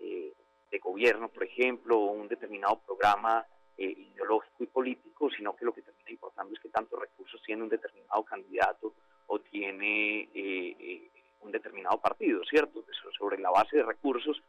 de 0.00 0.78
gobierno, 0.78 1.28
por 1.28 1.44
ejemplo, 1.44 1.98
o 1.98 2.12
un 2.12 2.28
determinado 2.28 2.80
programa 2.80 3.46
eh, 3.78 3.94
ideológico 3.94 4.64
y 4.64 4.66
político, 4.68 5.28
sino 5.36 5.54
que 5.54 5.66
lo 5.66 5.74
que 5.74 5.82
termina 5.82 6.10
importando 6.10 6.54
es 6.54 6.60
que 6.60 6.70
tantos 6.70 6.98
recursos 6.98 7.42
tiene 7.44 7.62
un 7.62 7.68
determinado 7.68 8.05
candidato 8.24 8.94
o 9.26 9.38
tiene 9.40 10.22
eh, 10.34 10.76
eh, 10.78 11.10
un 11.40 11.52
determinado 11.52 12.00
partido, 12.00 12.42
¿cierto? 12.48 12.84
sobre 13.18 13.38
la 13.38 13.50
base 13.50 13.76
de 13.76 13.82
recursos, 13.82 14.42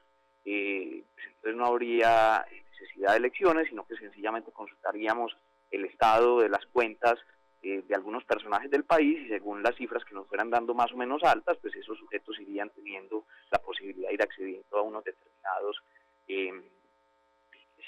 pues 0.44 1.26
entonces 1.28 1.56
no 1.56 1.66
habría 1.66 2.46
necesidad 2.72 3.12
de 3.12 3.18
elecciones, 3.18 3.68
sino 3.70 3.86
que 3.86 3.98
sencillamente 3.98 4.52
consultaríamos 4.52 5.36
el 5.72 5.86
estado 5.86 6.40
de 6.40 6.50
las 6.50 6.66
cuentas 6.68 7.16
de 7.62 7.96
algunos 7.96 8.24
personajes 8.24 8.72
del 8.72 8.86
país 8.86 9.20
y 9.26 9.28
según 9.28 9.62
las 9.62 9.76
cifras 9.76 10.06
que 10.06 10.14
nos 10.14 10.28
fueran 10.28 10.50
dando 10.50 10.74
más 10.74 10.92
o 10.94 10.98
menos 10.98 11.22
altas, 11.24 11.58
pues 11.62 11.76
esos 11.76 11.98
sujetos 11.98 12.40
irían 12.40 12.70
teniendo 12.70 13.26
la 13.52 13.60
posibilidad 13.60 14.08
de 14.08 14.14
ir 14.14 14.22
accediendo 14.22 14.78
a 14.78 14.82
unos 14.84 15.04
determinados 15.04 15.82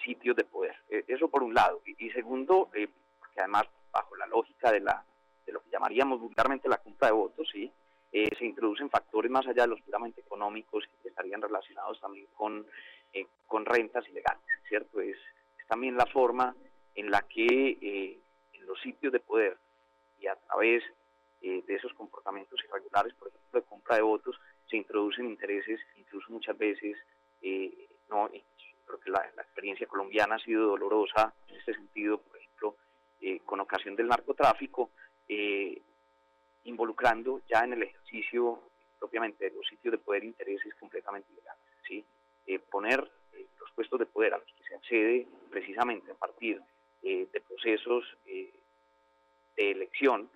sitios 0.04 0.36
de 0.36 0.44
poder. 0.44 0.76
E, 0.90 1.06
eso 1.08 1.30
por 1.30 1.44
un 1.44 1.54
lado. 1.54 1.82
Y, 1.86 2.10
segundo, 2.12 2.70
eh, 2.74 2.88
porque 3.20 3.40
además, 3.40 3.64
bajo 3.92 4.16
la 4.16 4.28
lógica 4.28 4.72
de, 4.72 4.82
la, 4.82 5.04
de 5.46 5.54
lo 5.54 5.62
que 5.62 5.70
llamaríamos 5.70 6.20
vulgarmente 6.20 6.70
la 6.70 6.78
compra 6.78 7.08
de 7.08 7.14
votos, 7.14 7.48
¿sí? 7.52 7.72
Eh, 8.12 8.30
se 8.38 8.46
introducen 8.46 8.90
factores 8.90 9.30
más 9.30 9.46
allá 9.48 9.64
de 9.64 9.70
los 9.70 9.82
puramente 9.82 10.22
económicos 10.22 10.84
que 11.02 11.10
estarían 11.10 11.42
relacionados 11.42 12.00
también 12.00 12.28
con, 12.36 12.66
eh, 13.14 13.28
con 13.46 13.66
rentas 13.66 14.08
ilegales, 14.10 14.44
¿cierto? 14.68 15.00
Es, 15.00 15.18
es, 15.58 15.68
también 15.68 15.96
la 15.96 16.08
forma 16.08 16.56
en 16.96 17.12
la 17.12 17.22
que 17.22 18.20
en 18.54 18.66
los 18.66 18.82
sitios 18.82 19.14
de 19.14 19.20
poder 19.20 19.58
y 20.20 20.28
a 20.28 20.36
través 20.36 20.84
de 21.42 21.64
esos 21.68 21.94
comportamientos 21.94 22.60
irregulares, 22.66 23.14
por 23.14 23.30
ejemplo, 23.30 23.62
de 23.62 23.66
compra 23.66 23.96
de 23.96 24.02
votos, 24.02 24.38
se 24.70 24.76
introducen 24.76 25.28
intereses, 25.28 25.80
incluso 25.96 26.32
muchas 26.32 26.58
veces 26.58 26.98
¿no? 28.10 28.30
creo 28.90 29.00
que 29.00 29.12
la, 29.12 29.24
experiencia 29.42 29.88
colombiana 29.88 30.36
ha 30.36 30.40
sido 30.40 30.68
dolorosa 30.68 31.34
en 31.48 31.56
este 31.58 31.74
sentido, 31.74 32.20
por 32.20 32.38
ejemplo, 32.38 32.76
eh, 33.22 33.40
con 33.46 33.60
ocasión 33.60 33.96
del 33.96 34.08
narcotráfico, 34.08 34.92
eh, 35.30 35.82
involucrando 36.66 37.42
ya 37.48 37.64
en 37.64 37.74
el 37.74 37.84
ejercicio 37.84 38.60
propiamente 39.00 39.46
de 39.50 39.56
los 39.56 39.66
sitios 39.68 39.94
de 39.94 39.98
poder 39.98 40.26
intereses 40.26 40.74
completamente 40.76 41.32
ilegales. 41.32 41.64
¿sí? 41.88 42.06
Eh, 42.46 42.60
poner 42.60 43.00
los 43.60 43.72
puestos 43.72 44.00
de 44.00 44.06
poder 44.06 44.34
a 44.34 44.38
los 44.40 44.48
que 44.48 44.64
se 44.64 44.76
accede 44.76 45.28
precisamente 45.50 46.12
a 46.12 46.16
partir 46.16 46.62
de 47.02 47.42
procesos 47.48 48.04
de 48.26 48.52
elección, 49.56 50.30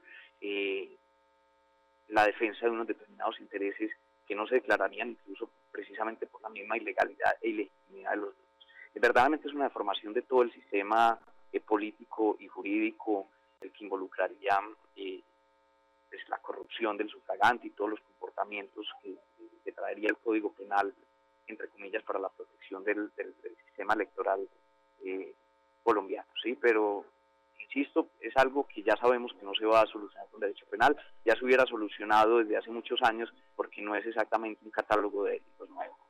la 2.07 2.25
defensa 2.25 2.65
de 2.65 2.71
unos 2.71 2.87
determinados 2.87 3.37
intereses 3.41 3.91
que 4.25 4.35
no 4.35 4.47
se 4.47 4.55
declararían 4.55 5.09
incluso 5.09 5.49
precisamente 5.71 6.25
por 6.27 6.41
la 6.41 6.49
misma 6.49 6.77
ilegalidad 6.77 7.35
e 7.41 7.49
ilegitimidad 7.49 8.11
de 8.11 8.17
los 8.17 8.33
verdaderamente 8.95 9.47
es 9.47 9.53
una 9.53 9.65
deformación 9.65 10.13
de 10.13 10.21
todo 10.21 10.43
el 10.43 10.53
sistema 10.53 11.19
eh, 11.51 11.59
político 11.59 12.37
y 12.39 12.47
jurídico, 12.47 13.27
el 13.63 13.71
que 13.71 13.83
involucraría 13.85 14.59
eh, 14.95 15.21
pues, 16.09 16.21
la 16.29 16.37
corrupción 16.37 16.97
del 16.97 17.09
sufragante 17.09 17.67
y 17.67 17.71
todos 17.71 17.91
los 17.91 17.99
comportamientos 18.01 18.87
que, 19.01 19.17
traería 19.73 20.09
el 20.09 20.17
Código 20.17 20.53
Penal, 20.53 20.93
entre 21.47 21.67
comillas, 21.69 22.03
para 22.03 22.19
la 22.19 22.29
protección 22.29 22.83
del, 22.83 23.11
sistema 23.65 23.95
electoral 23.95 24.47
eh, 25.03 25.33
colombiano. 25.81 26.27
Sí, 26.43 26.55
pero 26.61 27.03
insisto, 27.59 28.09
es 28.19 28.37
algo 28.37 28.67
que 28.67 28.83
ya 28.83 28.95
sabemos 28.97 29.33
que 29.33 29.45
no 29.45 29.53
se 29.55 29.65
va 29.65 29.81
a 29.81 29.87
solucionar 29.87 30.27
con 30.29 30.39
derecho 30.41 30.65
penal, 30.67 30.95
ya 31.25 31.35
se 31.35 31.43
hubiera 31.43 31.65
solucionado 31.65 32.37
desde 32.37 32.57
hace 32.57 32.69
muchos 32.69 33.01
años 33.01 33.33
porque 33.55 33.81
no 33.81 33.95
es 33.95 34.05
exactamente 34.05 34.63
un 34.63 34.71
catálogo 34.71 35.23
de 35.23 35.31
delitos 35.31 35.69
nuevos. 35.71 36.02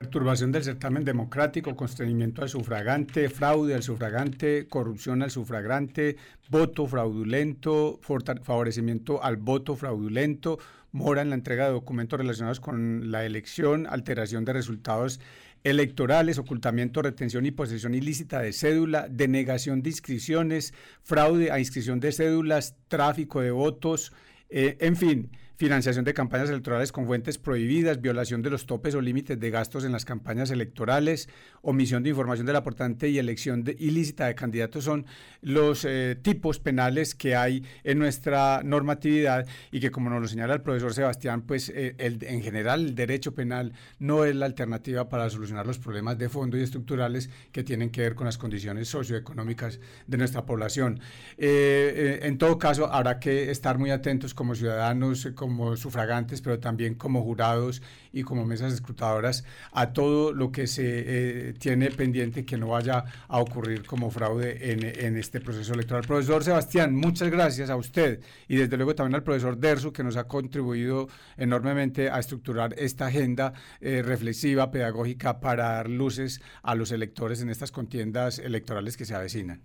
Perturbación 0.00 0.50
del 0.50 0.64
certamen 0.64 1.04
democrático, 1.04 1.76
constreñimiento 1.76 2.40
al 2.40 2.48
sufragante, 2.48 3.28
fraude 3.28 3.74
al 3.74 3.82
sufragante, 3.82 4.66
corrupción 4.66 5.22
al 5.22 5.30
sufragante, 5.30 6.16
voto 6.48 6.86
fraudulento, 6.86 8.00
favorecimiento 8.42 9.22
al 9.22 9.36
voto 9.36 9.76
fraudulento, 9.76 10.58
mora 10.90 11.20
en 11.20 11.28
la 11.28 11.34
entrega 11.34 11.66
de 11.66 11.72
documentos 11.72 12.18
relacionados 12.18 12.60
con 12.60 13.10
la 13.10 13.26
elección, 13.26 13.86
alteración 13.86 14.46
de 14.46 14.54
resultados 14.54 15.20
electorales, 15.64 16.38
ocultamiento, 16.38 17.02
retención 17.02 17.44
y 17.44 17.50
posesión 17.50 17.92
ilícita 17.94 18.40
de 18.40 18.54
cédula, 18.54 19.06
denegación 19.06 19.82
de 19.82 19.90
inscripciones, 19.90 20.72
fraude 21.02 21.52
a 21.52 21.58
inscripción 21.58 22.00
de 22.00 22.12
cédulas, 22.12 22.74
tráfico 22.88 23.42
de 23.42 23.50
votos, 23.50 24.14
eh, 24.48 24.78
en 24.80 24.96
fin 24.96 25.30
financiación 25.60 26.06
de 26.06 26.14
campañas 26.14 26.48
electorales 26.48 26.90
con 26.90 27.04
fuentes 27.04 27.36
prohibidas, 27.36 28.00
violación 28.00 28.40
de 28.40 28.48
los 28.48 28.64
topes 28.64 28.94
o 28.94 29.02
límites 29.02 29.38
de 29.38 29.50
gastos 29.50 29.84
en 29.84 29.92
las 29.92 30.06
campañas 30.06 30.50
electorales, 30.50 31.28
omisión 31.60 32.02
de 32.02 32.08
información 32.08 32.46
del 32.46 32.56
aportante 32.56 33.10
y 33.10 33.18
elección 33.18 33.62
ilícita 33.78 34.24
de 34.24 34.34
candidatos 34.34 34.84
son 34.84 35.04
los 35.42 35.84
eh, 35.84 36.16
tipos 36.22 36.60
penales 36.60 37.14
que 37.14 37.36
hay 37.36 37.62
en 37.84 37.98
nuestra 37.98 38.62
normatividad 38.64 39.46
y 39.70 39.80
que 39.80 39.90
como 39.90 40.08
nos 40.08 40.22
lo 40.22 40.28
señala 40.28 40.54
el 40.54 40.62
profesor 40.62 40.94
Sebastián, 40.94 41.42
pues 41.42 41.68
eh, 41.68 41.94
el, 41.98 42.24
en 42.24 42.42
general 42.42 42.86
el 42.86 42.94
derecho 42.94 43.34
penal 43.34 43.74
no 43.98 44.24
es 44.24 44.34
la 44.34 44.46
alternativa 44.46 45.10
para 45.10 45.28
solucionar 45.28 45.66
los 45.66 45.78
problemas 45.78 46.16
de 46.16 46.30
fondo 46.30 46.56
y 46.56 46.62
estructurales 46.62 47.28
que 47.52 47.64
tienen 47.64 47.90
que 47.90 48.00
ver 48.00 48.14
con 48.14 48.24
las 48.24 48.38
condiciones 48.38 48.88
socioeconómicas 48.88 49.78
de 50.06 50.16
nuestra 50.16 50.46
población. 50.46 51.00
Eh, 51.36 52.20
en 52.22 52.38
todo 52.38 52.56
caso, 52.56 52.90
habrá 52.90 53.20
que 53.20 53.50
estar 53.50 53.76
muy 53.76 53.90
atentos 53.90 54.32
como 54.32 54.54
ciudadanos, 54.54 55.28
como 55.34 55.49
como 55.50 55.76
sufragantes, 55.76 56.40
pero 56.40 56.60
también 56.60 56.94
como 56.94 57.22
jurados 57.22 57.82
y 58.12 58.22
como 58.22 58.44
mesas 58.44 58.72
escrutadoras 58.72 59.44
a 59.72 59.92
todo 59.92 60.32
lo 60.32 60.52
que 60.52 60.68
se 60.68 60.84
eh, 60.84 61.52
tiene 61.54 61.90
pendiente 61.90 62.44
que 62.44 62.56
no 62.56 62.68
vaya 62.68 63.04
a 63.26 63.40
ocurrir 63.40 63.84
como 63.84 64.12
fraude 64.12 64.72
en, 64.72 65.16
este 65.16 65.40
proceso 65.40 65.74
electoral. 65.74 66.04
Profesor 66.06 66.44
Sebastián, 66.44 66.94
muchas 66.94 67.30
gracias 67.30 67.68
a 67.68 67.74
usted 67.74 68.20
y 68.46 68.56
desde 68.56 68.76
luego 68.76 68.94
también 68.94 69.16
al 69.16 69.24
profesor 69.24 69.56
Dersu 69.56 69.92
que 69.92 70.04
nos 70.04 70.16
ha 70.16 70.28
contribuido 70.28 71.08
enormemente 71.36 72.10
a 72.10 72.20
estructurar 72.20 72.74
esta 72.78 73.06
agenda 73.06 73.52
eh, 73.80 74.02
reflexiva, 74.02 74.70
pedagógica 74.70 75.40
para 75.40 75.64
dar 75.72 75.90
luces 75.90 76.40
a 76.62 76.76
los 76.76 76.92
electores 76.92 77.42
en 77.42 77.50
estas 77.50 77.72
contiendas 77.72 78.38
electorales 78.38 78.96
que 78.96 79.04
se 79.04 79.16
avecinan. 79.16 79.62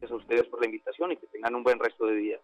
Gracias 0.00 0.10
a 0.10 0.16
ustedes 0.16 0.46
por 0.48 0.60
la 0.60 0.66
invitación 0.66 1.12
y 1.12 1.16
que 1.16 1.26
tengan 1.28 1.54
un 1.54 1.62
buen 1.62 1.78
resto 1.78 2.04
de 2.04 2.16
día. 2.16 2.40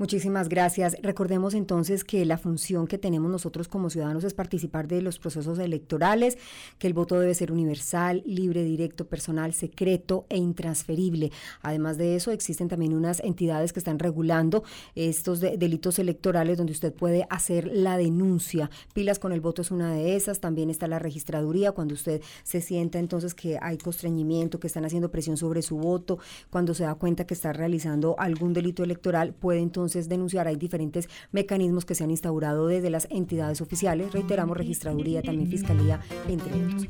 Muchísimas 0.00 0.48
gracias. 0.48 0.96
Recordemos 1.02 1.52
entonces 1.52 2.04
que 2.04 2.24
la 2.24 2.38
función 2.38 2.86
que 2.86 2.96
tenemos 2.96 3.30
nosotros 3.30 3.68
como 3.68 3.90
ciudadanos 3.90 4.24
es 4.24 4.32
participar 4.32 4.88
de 4.88 5.02
los 5.02 5.18
procesos 5.18 5.58
electorales, 5.58 6.38
que 6.78 6.86
el 6.86 6.94
voto 6.94 7.20
debe 7.20 7.34
ser 7.34 7.52
universal, 7.52 8.22
libre, 8.24 8.64
directo, 8.64 9.06
personal, 9.08 9.52
secreto 9.52 10.24
e 10.30 10.38
intransferible. 10.38 11.32
Además 11.60 11.98
de 11.98 12.16
eso, 12.16 12.30
existen 12.30 12.68
también 12.68 12.94
unas 12.94 13.20
entidades 13.20 13.74
que 13.74 13.80
están 13.80 13.98
regulando 13.98 14.64
estos 14.94 15.40
delitos 15.40 15.98
electorales 15.98 16.56
donde 16.56 16.72
usted 16.72 16.94
puede 16.94 17.26
hacer 17.28 17.68
la 17.70 17.98
denuncia. 17.98 18.70
Pilas 18.94 19.18
con 19.18 19.32
el 19.32 19.42
voto 19.42 19.60
es 19.60 19.70
una 19.70 19.92
de 19.92 20.16
esas. 20.16 20.40
También 20.40 20.70
está 20.70 20.88
la 20.88 20.98
registraduría 20.98 21.72
cuando 21.72 21.92
usted 21.92 22.22
se 22.42 22.62
sienta 22.62 22.98
entonces 22.98 23.34
que 23.34 23.58
hay 23.60 23.76
constreñimiento, 23.76 24.60
que 24.60 24.66
están 24.66 24.86
haciendo 24.86 25.10
presión 25.10 25.36
sobre 25.36 25.60
su 25.60 25.76
voto, 25.76 26.18
cuando 26.48 26.72
se 26.72 26.84
da 26.84 26.94
cuenta 26.94 27.26
que 27.26 27.34
está 27.34 27.52
realizando 27.52 28.18
algún 28.18 28.54
delito 28.54 28.82
electoral, 28.82 29.34
puede 29.34 29.60
entonces 29.60 29.89
denunciar. 30.08 30.46
Hay 30.46 30.56
diferentes 30.56 31.08
mecanismos 31.32 31.84
que 31.84 31.94
se 31.94 32.04
han 32.04 32.10
instaurado 32.10 32.66
desde 32.66 32.90
las 32.90 33.06
entidades 33.10 33.60
oficiales, 33.60 34.12
reiteramos, 34.12 34.56
registraduría, 34.56 35.22
también 35.22 35.48
fiscalía, 35.48 36.00
entre 36.28 36.52
otros. 36.54 36.86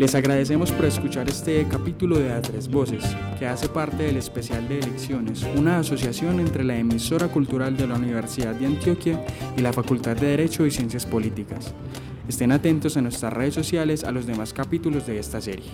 Les 0.00 0.14
agradecemos 0.14 0.72
por 0.72 0.86
escuchar 0.86 1.28
este 1.28 1.66
capítulo 1.68 2.18
de 2.18 2.32
A 2.32 2.40
Tres 2.40 2.70
Voces, 2.70 3.04
que 3.38 3.46
hace 3.46 3.68
parte 3.68 4.04
del 4.04 4.16
especial 4.16 4.66
de 4.66 4.78
elecciones, 4.78 5.44
una 5.56 5.78
asociación 5.80 6.40
entre 6.40 6.64
la 6.64 6.78
emisora 6.78 7.28
cultural 7.28 7.76
de 7.76 7.86
la 7.86 7.96
Universidad 7.96 8.54
de 8.54 8.64
Antioquia 8.64 9.22
y 9.58 9.60
la 9.60 9.74
Facultad 9.74 10.16
de 10.16 10.28
Derecho 10.28 10.64
y 10.64 10.70
Ciencias 10.70 11.04
Políticas. 11.04 11.74
Estén 12.26 12.50
atentos 12.50 12.96
en 12.96 13.02
nuestras 13.02 13.30
redes 13.30 13.52
sociales 13.52 14.04
a 14.04 14.10
los 14.10 14.24
demás 14.24 14.54
capítulos 14.54 15.06
de 15.06 15.18
esta 15.18 15.38
serie. 15.38 15.68